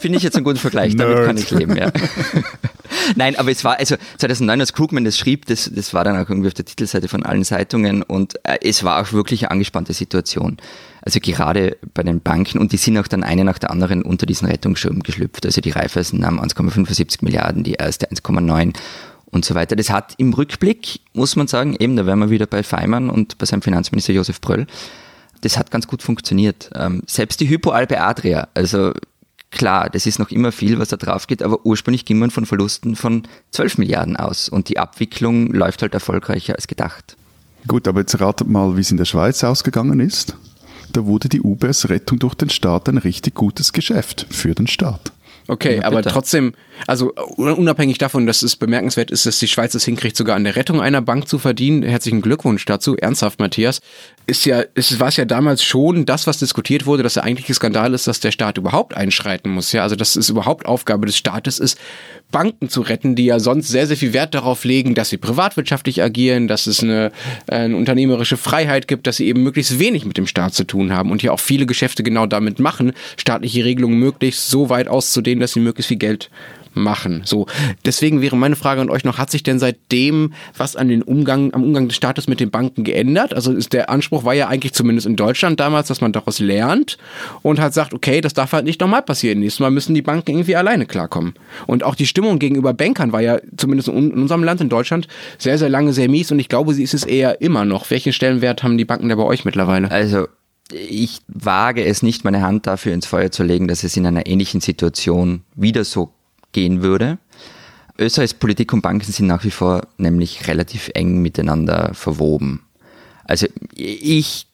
Finde 0.00 0.18
ich 0.18 0.22
jetzt 0.22 0.36
einen 0.36 0.44
guten 0.44 0.58
Vergleich, 0.58 0.96
damit 0.96 1.16
Nerd. 1.16 1.26
kann 1.26 1.36
ich 1.36 1.50
leben, 1.50 1.76
ja. 1.76 1.90
Nein, 3.16 3.36
aber 3.36 3.50
es 3.50 3.64
war, 3.64 3.78
also 3.78 3.96
2009, 4.18 4.60
als 4.60 4.72
Krugman 4.72 5.04
das 5.04 5.18
schrieb, 5.18 5.46
das, 5.46 5.70
das 5.74 5.94
war 5.94 6.04
dann 6.04 6.16
auch 6.16 6.28
irgendwie 6.28 6.48
auf 6.48 6.54
der 6.54 6.64
Titelseite 6.64 7.08
von 7.08 7.22
allen 7.22 7.44
Zeitungen 7.44 8.02
und 8.02 8.34
äh, 8.44 8.58
es 8.62 8.84
war 8.84 9.02
auch 9.02 9.12
wirklich 9.12 9.44
eine 9.44 9.52
angespannte 9.52 9.92
Situation. 9.92 10.58
Also 11.02 11.20
gerade 11.20 11.76
bei 11.94 12.02
den 12.02 12.20
Banken 12.20 12.58
und 12.58 12.72
die 12.72 12.76
sind 12.76 12.98
auch 12.98 13.06
dann 13.06 13.22
eine 13.22 13.44
nach 13.44 13.58
der 13.58 13.70
anderen 13.70 14.02
unter 14.02 14.26
diesen 14.26 14.48
Rettungsschirm 14.48 15.02
geschlüpft. 15.02 15.46
Also 15.46 15.60
die 15.60 15.70
Raiffeisen 15.70 16.20
nahm 16.20 16.40
1,75 16.40 17.18
Milliarden, 17.22 17.64
die 17.64 17.74
erste 17.74 18.10
1,9 18.10 18.74
und 19.30 19.44
so 19.44 19.54
weiter. 19.54 19.76
Das 19.76 19.90
hat 19.90 20.14
im 20.18 20.32
Rückblick, 20.32 21.00
muss 21.12 21.36
man 21.36 21.46
sagen, 21.46 21.76
eben, 21.78 21.96
da 21.96 22.06
wären 22.06 22.18
wir 22.18 22.30
wieder 22.30 22.46
bei 22.46 22.62
Feimann 22.62 23.10
und 23.10 23.38
bei 23.38 23.46
seinem 23.46 23.62
Finanzminister 23.62 24.12
Josef 24.12 24.40
Bröll, 24.40 24.66
das 25.42 25.56
hat 25.56 25.70
ganz 25.70 25.86
gut 25.86 26.02
funktioniert. 26.02 26.70
Ähm, 26.74 27.02
selbst 27.06 27.40
die 27.40 27.48
Hypoalpe 27.48 28.00
Adria, 28.00 28.48
also 28.54 28.92
Klar, 29.50 29.88
das 29.88 30.06
ist 30.06 30.18
noch 30.18 30.30
immer 30.30 30.52
viel, 30.52 30.78
was 30.78 30.88
da 30.88 30.96
drauf 30.96 31.26
geht, 31.26 31.42
aber 31.42 31.64
ursprünglich 31.64 32.04
ging 32.04 32.18
man 32.18 32.30
von 32.30 32.44
Verlusten 32.44 32.96
von 32.96 33.22
12 33.52 33.78
Milliarden 33.78 34.16
aus 34.16 34.48
und 34.48 34.68
die 34.68 34.78
Abwicklung 34.78 35.52
läuft 35.52 35.82
halt 35.82 35.94
erfolgreicher 35.94 36.54
als 36.54 36.66
gedacht. 36.66 37.16
Gut, 37.66 37.88
aber 37.88 38.00
jetzt 38.00 38.20
ratet 38.20 38.48
mal, 38.48 38.76
wie 38.76 38.82
es 38.82 38.90
in 38.90 38.98
der 38.98 39.04
Schweiz 39.04 39.42
ausgegangen 39.42 40.00
ist. 40.00 40.36
Da 40.92 41.06
wurde 41.06 41.28
die 41.28 41.40
UBS 41.40 41.88
Rettung 41.88 42.18
durch 42.18 42.34
den 42.34 42.50
Staat 42.50 42.88
ein 42.88 42.98
richtig 42.98 43.34
gutes 43.34 43.72
Geschäft 43.72 44.26
für 44.30 44.54
den 44.54 44.66
Staat. 44.66 45.12
Okay, 45.50 45.76
ja, 45.76 45.84
aber 45.84 46.02
trotzdem, 46.02 46.52
also 46.86 47.14
unabhängig 47.36 47.96
davon, 47.96 48.26
dass 48.26 48.42
es 48.42 48.54
bemerkenswert 48.56 49.10
ist, 49.10 49.24
dass 49.24 49.38
die 49.38 49.48
Schweiz 49.48 49.74
es 49.74 49.82
hinkriegt, 49.82 50.14
sogar 50.14 50.36
an 50.36 50.44
der 50.44 50.56
Rettung 50.56 50.82
einer 50.82 51.00
Bank 51.00 51.26
zu 51.26 51.38
verdienen, 51.38 51.82
herzlichen 51.82 52.20
Glückwunsch 52.20 52.66
dazu, 52.66 52.96
ernsthaft, 52.98 53.40
Matthias, 53.40 53.80
ist 54.26 54.44
ja, 54.44 54.60
ist, 54.74 55.00
war 55.00 55.08
es 55.08 55.16
ja 55.16 55.24
damals 55.24 55.64
schon 55.64 56.04
das, 56.04 56.26
was 56.26 56.38
diskutiert 56.38 56.84
wurde, 56.84 57.02
dass 57.02 57.14
der 57.14 57.24
eigentliche 57.24 57.54
Skandal 57.54 57.94
ist, 57.94 58.06
dass 58.06 58.20
der 58.20 58.30
Staat 58.30 58.58
überhaupt 58.58 58.94
einschreiten 58.94 59.50
muss, 59.50 59.72
ja, 59.72 59.82
also 59.82 59.96
dass 59.96 60.16
es 60.16 60.28
überhaupt 60.28 60.66
Aufgabe 60.66 61.06
des 61.06 61.16
Staates 61.16 61.58
ist, 61.58 61.78
Banken 62.30 62.68
zu 62.68 62.82
retten, 62.82 63.14
die 63.14 63.24
ja 63.24 63.40
sonst 63.40 63.68
sehr, 63.68 63.86
sehr 63.86 63.96
viel 63.96 64.12
Wert 64.12 64.34
darauf 64.34 64.64
legen, 64.64 64.94
dass 64.94 65.08
sie 65.08 65.16
privatwirtschaftlich 65.16 66.02
agieren, 66.02 66.46
dass 66.46 66.66
es 66.66 66.82
eine, 66.82 67.10
eine 67.46 67.74
unternehmerische 67.74 68.36
Freiheit 68.36 68.86
gibt, 68.86 69.06
dass 69.06 69.16
sie 69.16 69.26
eben 69.26 69.42
möglichst 69.42 69.78
wenig 69.78 70.04
mit 70.04 70.18
dem 70.18 70.26
Staat 70.26 70.52
zu 70.52 70.64
tun 70.64 70.92
haben 70.92 71.10
und 71.10 71.22
hier 71.22 71.32
auch 71.32 71.40
viele 71.40 71.64
Geschäfte 71.64 72.02
genau 72.02 72.26
damit 72.26 72.58
machen, 72.58 72.92
staatliche 73.16 73.64
Regelungen 73.64 73.98
möglichst 73.98 74.50
so 74.50 74.68
weit 74.68 74.88
auszudehnen, 74.88 75.37
dass 75.40 75.52
sie 75.52 75.60
möglichst 75.60 75.88
viel 75.88 75.98
Geld 75.98 76.30
machen. 76.74 77.22
So, 77.24 77.46
deswegen 77.84 78.20
wäre 78.22 78.36
meine 78.36 78.56
Frage 78.56 78.80
an 78.80 78.90
euch 78.90 79.04
noch: 79.04 79.18
Hat 79.18 79.30
sich 79.30 79.42
denn 79.42 79.58
seitdem 79.58 80.32
was 80.56 80.76
an 80.76 80.88
den 80.88 81.02
Umgang, 81.02 81.52
am 81.54 81.62
Umgang 81.62 81.88
des 81.88 81.96
Staates 81.96 82.28
mit 82.28 82.40
den 82.40 82.50
Banken 82.50 82.84
geändert? 82.84 83.34
Also 83.34 83.52
ist 83.52 83.72
der 83.72 83.90
Anspruch 83.90 84.24
war 84.24 84.34
ja 84.34 84.48
eigentlich 84.48 84.72
zumindest 84.72 85.06
in 85.06 85.16
Deutschland 85.16 85.60
damals, 85.60 85.88
dass 85.88 86.00
man 86.00 86.12
daraus 86.12 86.38
lernt 86.38 86.98
und 87.42 87.60
halt 87.60 87.74
sagt, 87.74 87.94
okay, 87.94 88.20
das 88.20 88.34
darf 88.34 88.52
halt 88.52 88.64
nicht 88.64 88.80
nochmal 88.80 89.02
passieren. 89.02 89.40
Nächstes 89.40 89.60
Mal 89.60 89.70
müssen 89.70 89.94
die 89.94 90.02
Banken 90.02 90.30
irgendwie 90.30 90.56
alleine 90.56 90.86
klarkommen. 90.86 91.34
Und 91.66 91.84
auch 91.84 91.94
die 91.94 92.06
Stimmung 92.06 92.38
gegenüber 92.38 92.74
Bankern 92.74 93.12
war 93.12 93.20
ja 93.20 93.38
zumindest 93.56 93.88
in 93.88 94.12
unserem 94.12 94.44
Land 94.44 94.60
in 94.60 94.68
Deutschland 94.68 95.08
sehr, 95.38 95.58
sehr 95.58 95.68
lange 95.68 95.92
sehr 95.92 96.08
mies 96.08 96.30
und 96.32 96.38
ich 96.38 96.48
glaube, 96.48 96.74
sie 96.74 96.82
ist 96.82 96.94
es 96.94 97.04
eher 97.04 97.40
immer 97.40 97.64
noch. 97.64 97.90
Welchen 97.90 98.12
Stellenwert 98.12 98.62
haben 98.62 98.78
die 98.78 98.84
Banken 98.84 99.08
da 99.08 99.16
bei 99.16 99.24
euch 99.24 99.44
mittlerweile? 99.44 99.90
Also 99.90 100.26
ich 100.72 101.20
wage 101.28 101.84
es 101.84 102.02
nicht, 102.02 102.24
meine 102.24 102.42
Hand 102.42 102.66
dafür 102.66 102.92
ins 102.92 103.06
Feuer 103.06 103.30
zu 103.30 103.42
legen, 103.42 103.68
dass 103.68 103.84
es 103.84 103.96
in 103.96 104.06
einer 104.06 104.26
ähnlichen 104.26 104.60
Situation 104.60 105.42
wieder 105.54 105.84
so 105.84 106.12
gehen 106.52 106.82
würde. 106.82 107.18
Österreichs 107.98 108.34
Politik 108.34 108.72
und 108.72 108.82
Banken 108.82 109.10
sind 109.10 109.26
nach 109.26 109.44
wie 109.44 109.50
vor 109.50 109.86
nämlich 109.96 110.46
relativ 110.46 110.90
eng 110.94 111.20
miteinander 111.20 111.92
verwoben. 111.94 112.62
Also 113.24 113.46
ich 113.74 114.46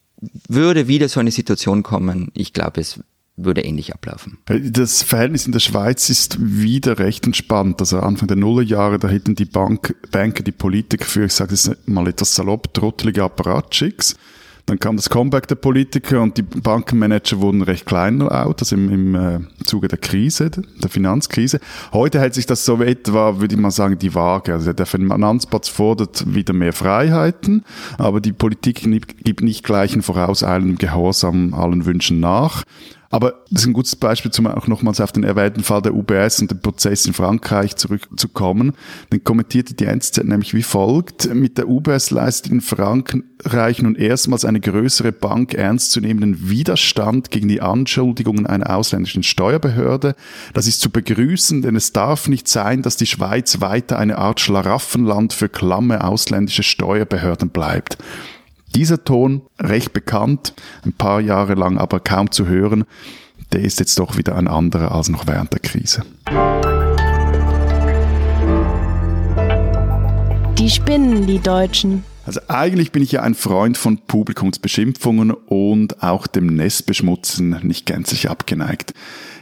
würde 0.49 0.89
wieder 0.89 1.09
so 1.09 1.21
eine 1.21 1.31
Situation 1.31 1.83
kommen. 1.83 2.31
Ich 2.35 2.53
glaube, 2.53 2.81
es 2.81 3.01
würde 3.37 3.63
ähnlich 3.63 3.93
ablaufen. 3.93 4.39
Das 4.47 5.03
Verhältnis 5.03 5.45
in 5.45 5.53
der 5.53 5.59
Schweiz 5.59 6.09
ist 6.09 6.37
wieder 6.41 6.99
recht 6.99 7.27
entspannt. 7.27 7.81
Also 7.81 7.99
Anfang 7.99 8.29
der 8.29 8.37
Nullerjahre, 8.37 8.99
da 8.99 9.09
hätten 9.09 9.35
die 9.35 9.45
Bank, 9.45 9.95
Banker, 10.11 10.43
die 10.43 10.53
Politiker 10.53 11.05
für, 11.05 11.25
ich 11.27 11.33
sage 11.33 11.55
es 11.55 11.71
mal 11.87 12.07
etwas 12.07 12.35
salopp, 12.35 12.73
trottelige 12.73 13.25
Apparatschicks. 13.25 14.17
Dann 14.67 14.79
kam 14.79 14.97
das 14.97 15.11
Comeback 15.11 15.47
der 15.47 15.57
Politiker 15.57 16.23
und 16.23 16.39
die 16.39 16.43
Bankenmanager 16.43 17.41
wurden 17.41 17.61
recht 17.61 17.85
kleinlaut, 17.85 18.61
also 18.61 18.75
im, 18.75 18.91
im 18.91 19.15
äh, 19.15 19.41
Zuge 19.65 19.89
der 19.89 19.99
Krise, 19.99 20.51
der 20.51 20.89
Finanzkrise. 20.89 21.61
Heute 21.93 22.19
hält 22.19 22.33
sich 22.33 22.47
das 22.47 22.65
so 22.65 22.81
etwa, 22.83 23.41
würde 23.41 23.55
ich 23.55 23.61
mal 23.61 23.71
sagen, 23.71 23.99
die 23.99 24.15
Waage. 24.15 24.55
Also 24.55 24.73
der 24.73 24.87
Finanzplatz 24.87 25.69
fordert 25.69 26.35
wieder 26.35 26.55
mehr 26.55 26.73
Freiheiten, 26.73 27.63
aber 27.99 28.23
die 28.23 28.33
Politik 28.33 28.89
gibt 29.23 29.43
nicht 29.43 29.65
gleichen 29.65 30.01
vorauseilendem 30.01 30.79
Gehorsam 30.79 31.53
allen 31.53 31.85
Wünschen 31.85 32.21
nach. 32.21 32.65
Aber 33.11 33.45
das 33.51 33.63
ist 33.63 33.67
ein 33.69 33.73
gutes 33.73 33.97
Beispiel, 33.97 34.31
zum 34.31 34.47
auch 34.47 34.67
nochmals 34.67 35.01
auf 35.01 35.13
den 35.13 35.25
erwähnten 35.25 35.63
Fall 35.63 35.83
der 35.83 35.95
UBS 35.95 36.41
und 36.41 36.51
den 36.51 36.61
Prozess 36.61 37.07
in 37.07 37.13
Frankreich 37.13 37.77
zurückzukommen. 37.77 38.73
Dann 39.11 39.23
kommentierte 39.23 39.75
die 39.75 39.87
NZZ 39.87 40.25
nämlich 40.25 40.55
wie 40.55 40.63
folgt. 40.63 41.33
Mit 41.33 41.59
der 41.59 41.69
UBS 41.69 42.11
leistet 42.11 42.53
in 42.53 42.61
Frankreich 42.61 43.83
nun 43.83 43.95
erstmals 43.95 44.45
eine 44.45 44.61
größere 44.61 45.13
Bank 45.13 45.55
ernstzunehmenden 45.55 46.49
Widerstand 46.49 47.31
gegen 47.31 47.49
die 47.49 47.61
Anschuldigungen 47.61 48.47
einer 48.47 48.75
ausländischen 48.75 49.23
Steuerbehörde. 49.23 50.15
Das 50.53 50.67
ist 50.67 50.81
zu 50.81 50.91
begrüßen, 50.91 51.63
denn 51.63 51.77
es 51.77 51.93
darf 51.93 52.29
nicht 52.29 52.49
sein, 52.49 52.83
dass 52.83 52.97
die 52.97 53.07
Schweiz 53.07 53.61
weiter 53.61 53.99
eine 53.99 54.19
Art 54.19 54.41
Schlaraffenland 54.41 55.33
für 55.33 55.49
klamme 55.49 56.05
ausländische 56.05 56.63
Steuerbehörden 56.63 57.51
bleibt. 57.51 57.99
Dieser 58.75 59.05
Ton, 59.05 59.43
recht 59.61 59.93
bekannt, 59.93 60.53
ein 60.85 60.93
paar 60.93 61.21
Jahre 61.21 61.55
lang 61.55 61.79
aber 61.79 62.01
kaum 62.01 62.33
zu 62.33 62.49
hören, 62.49 62.85
der 63.53 63.61
ist 63.61 63.79
jetzt 63.79 63.97
doch 64.01 64.17
wieder 64.17 64.35
ein 64.35 64.49
anderer 64.49 64.93
als 64.93 65.09
noch 65.09 65.29
während 65.29 65.53
der 65.53 65.61
Krise. 65.61 66.03
Die 70.59 70.71
spinnen, 70.71 71.29
die 71.29 71.39
Deutschen. 71.39 72.03
Also 72.27 72.41
eigentlich 72.49 72.91
bin 72.91 73.03
ich 73.03 73.13
ja 73.13 73.23
ein 73.23 73.35
Freund 73.35 73.77
von 73.77 73.99
Publikumsbeschimpfungen 73.99 75.31
und 75.31 76.03
auch 76.03 76.27
dem 76.27 76.47
Nestbeschmutzen 76.47 77.61
nicht 77.63 77.87
gänzlich 77.87 78.29
abgeneigt. 78.29 78.93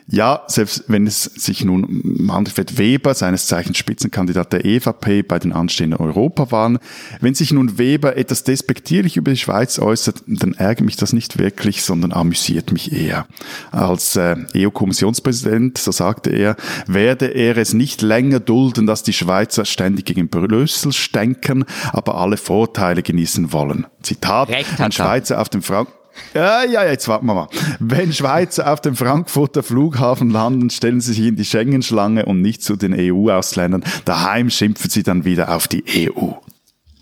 Ja, 0.08 0.42
selbst 0.48 0.84
wenn 0.88 1.06
es 1.06 1.24
sich 1.24 1.64
nun 1.64 2.00
Manfred 2.02 2.76
Weber, 2.78 3.14
seines 3.14 3.46
Zeichens 3.46 3.78
Spitzenkandidat 3.78 4.52
der 4.52 4.64
EVP 4.64 5.22
bei 5.22 5.38
den 5.38 5.52
anstehenden 5.52 6.00
Europawahlen, 6.00 6.78
wenn 7.20 7.34
sich 7.34 7.52
nun 7.52 7.78
Weber 7.78 8.16
etwas 8.16 8.44
despektierlich 8.44 9.16
über 9.16 9.30
die 9.30 9.36
Schweiz 9.36 9.78
äußert, 9.78 10.22
dann 10.26 10.54
ärgert 10.54 10.84
mich 10.84 10.96
das 10.96 11.12
nicht 11.12 11.38
wirklich, 11.38 11.82
sondern 11.82 12.12
amüsiert 12.12 12.72
mich 12.72 12.92
eher. 12.92 13.26
Als 13.70 14.16
äh, 14.16 14.36
EU-Kommissionspräsident, 14.56 15.78
so 15.78 15.92
sagte 15.92 16.30
er, 16.30 16.56
werde 16.86 17.26
er 17.26 17.56
es 17.56 17.72
nicht 17.72 18.02
länger 18.02 18.40
dulden, 18.40 18.86
dass 18.86 19.02
die 19.02 19.12
Schweizer 19.12 19.64
ständig 19.64 20.06
gegen 20.06 20.28
Brüssel 20.28 20.92
stänkern, 20.92 21.64
aber 21.92 22.16
alle 22.16 22.36
Vorteile 22.36 23.02
genießen 23.02 23.52
wollen. 23.52 23.86
Zitat, 24.02 24.50
ein 24.50 24.64
er. 24.78 24.92
Schweizer 24.92 25.40
auf 25.40 25.48
dem 25.48 25.62
Frank 25.62 25.88
ja, 26.34 26.64
ja, 26.64 26.84
jetzt 26.84 27.08
warten 27.08 27.26
wir 27.26 27.34
mal. 27.34 27.48
Wenn 27.78 28.12
Schweizer 28.12 28.72
auf 28.72 28.80
dem 28.80 28.96
Frankfurter 28.96 29.62
Flughafen 29.62 30.30
landen, 30.30 30.70
stellen 30.70 31.00
sie 31.00 31.12
sich 31.12 31.26
in 31.26 31.36
die 31.36 31.44
Schengen-Schlange 31.44 32.26
und 32.26 32.40
nicht 32.40 32.62
zu 32.62 32.76
den 32.76 32.94
EU-Ausländern. 32.98 33.84
Daheim 34.04 34.50
schimpfen 34.50 34.90
sie 34.90 35.02
dann 35.02 35.24
wieder 35.24 35.54
auf 35.54 35.68
die 35.68 35.84
EU. 36.08 36.32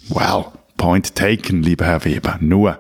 Well, 0.08 0.46
point 0.76 1.14
taken, 1.14 1.62
lieber 1.62 1.84
Herr 1.84 2.04
Weber. 2.04 2.38
Nur, 2.40 2.78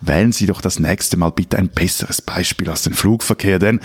wählen 0.00 0.32
Sie 0.32 0.46
doch 0.46 0.60
das 0.60 0.78
nächste 0.78 1.16
Mal 1.16 1.30
bitte 1.30 1.58
ein 1.58 1.68
besseres 1.68 2.22
Beispiel 2.22 2.68
als 2.68 2.82
den 2.82 2.94
Flugverkehr, 2.94 3.58
denn 3.58 3.80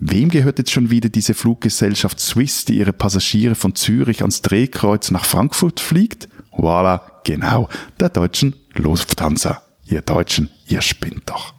Wem 0.00 0.28
gehört 0.28 0.58
jetzt 0.58 0.70
schon 0.70 0.90
wieder 0.90 1.08
diese 1.08 1.34
Fluggesellschaft 1.34 2.20
Swiss, 2.20 2.64
die 2.64 2.78
ihre 2.78 2.92
Passagiere 2.92 3.56
von 3.56 3.74
Zürich 3.74 4.20
ans 4.20 4.42
Drehkreuz 4.42 5.10
nach 5.10 5.24
Frankfurt 5.24 5.80
fliegt? 5.80 6.28
Voilà, 6.52 7.00
genau, 7.24 7.68
der 7.98 8.08
deutschen 8.08 8.54
Lufthansa. 8.74 9.60
Ihr 9.90 10.02
Deutschen, 10.02 10.50
ihr 10.66 10.82
spinnt 10.82 11.22
doch. 11.30 11.54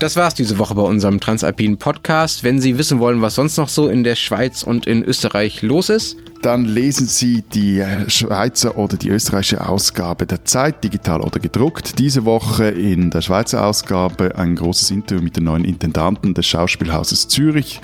Das 0.00 0.16
war's 0.16 0.34
diese 0.34 0.58
Woche 0.58 0.74
bei 0.74 0.82
unserem 0.82 1.20
Transalpinen 1.20 1.78
Podcast. 1.78 2.42
Wenn 2.42 2.60
Sie 2.60 2.76
wissen 2.76 2.98
wollen, 2.98 3.22
was 3.22 3.36
sonst 3.36 3.56
noch 3.56 3.68
so 3.68 3.86
in 3.86 4.02
der 4.02 4.16
Schweiz 4.16 4.64
und 4.64 4.88
in 4.88 5.04
Österreich 5.04 5.62
los 5.62 5.90
ist, 5.90 6.16
Dann 6.42 6.64
lesen 6.64 7.06
Sie 7.06 7.42
die 7.54 7.84
Schweizer 8.08 8.76
oder 8.76 8.96
die 8.96 9.10
österreichische 9.10 9.64
Ausgabe 9.64 10.26
der 10.26 10.44
Zeit, 10.44 10.82
digital 10.82 11.20
oder 11.20 11.38
gedruckt. 11.38 12.00
Diese 12.00 12.24
Woche 12.24 12.64
in 12.64 13.10
der 13.10 13.20
Schweizer 13.20 13.64
Ausgabe 13.64 14.34
ein 14.34 14.56
großes 14.56 14.90
Interview 14.90 15.22
mit 15.22 15.36
den 15.36 15.44
neuen 15.44 15.64
Intendanten 15.64 16.34
des 16.34 16.46
Schauspielhauses 16.48 17.28
Zürich, 17.28 17.80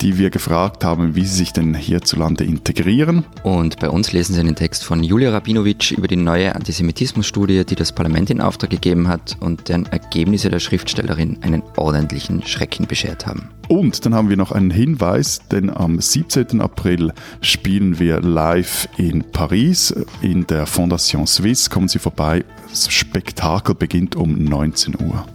die 0.00 0.18
wir 0.18 0.30
gefragt 0.30 0.84
haben, 0.84 1.14
wie 1.14 1.24
sie 1.24 1.36
sich 1.36 1.52
denn 1.52 1.74
hierzulande 1.74 2.44
integrieren. 2.44 3.24
Und 3.42 3.78
bei 3.78 3.88
uns 3.88 4.12
lesen 4.12 4.34
Sie 4.34 4.40
einen 4.40 4.56
Text 4.56 4.84
von 4.84 5.02
Julia 5.02 5.30
Rabinovic 5.30 5.92
über 5.92 6.08
die 6.08 6.16
neue 6.16 6.54
Antisemitismusstudie, 6.54 7.64
die 7.64 7.74
das 7.74 7.92
Parlament 7.92 8.30
in 8.30 8.40
Auftrag 8.40 8.70
gegeben 8.70 9.08
hat 9.08 9.36
und 9.40 9.68
deren 9.68 9.86
Ergebnisse 9.86 10.50
der 10.50 10.60
Schriftstellerin 10.60 11.38
einen 11.42 11.62
ordentlichen 11.76 12.44
Schrecken 12.46 12.86
beschert 12.86 13.26
haben. 13.26 13.50
Und 13.68 14.04
dann 14.04 14.14
haben 14.14 14.28
wir 14.28 14.36
noch 14.36 14.52
einen 14.52 14.70
Hinweis, 14.70 15.40
denn 15.50 15.70
am 15.70 16.00
17. 16.00 16.60
April 16.60 17.12
spielen 17.40 17.98
wir 17.98 18.20
live 18.20 18.88
in 18.96 19.24
Paris 19.32 19.94
in 20.20 20.46
der 20.46 20.66
Fondation 20.66 21.26
Suisse. 21.26 21.70
Kommen 21.70 21.88
Sie 21.88 21.98
vorbei. 21.98 22.44
Das 22.68 22.92
Spektakel 22.92 23.74
beginnt 23.74 24.16
um 24.16 24.44
19 24.44 24.96
Uhr. 25.00 25.26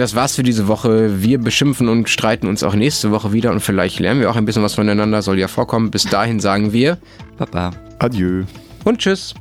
Das 0.00 0.14
war's 0.14 0.34
für 0.34 0.42
diese 0.42 0.66
Woche. 0.66 1.22
Wir 1.22 1.38
beschimpfen 1.38 1.88
und 1.88 2.08
streiten 2.08 2.46
uns 2.46 2.62
auch 2.62 2.74
nächste 2.74 3.10
Woche 3.10 3.32
wieder 3.32 3.50
und 3.50 3.60
vielleicht 3.60 4.00
lernen 4.00 4.20
wir 4.20 4.30
auch 4.30 4.36
ein 4.36 4.46
bisschen 4.46 4.62
was 4.62 4.74
voneinander, 4.74 5.20
soll 5.20 5.38
ja 5.38 5.46
vorkommen. 5.46 5.90
Bis 5.90 6.04
dahin 6.04 6.40
sagen 6.40 6.72
wir 6.72 6.98
Baba. 7.36 7.70
Adieu. 7.98 8.44
und 8.84 8.98
tschüss. 8.98 9.34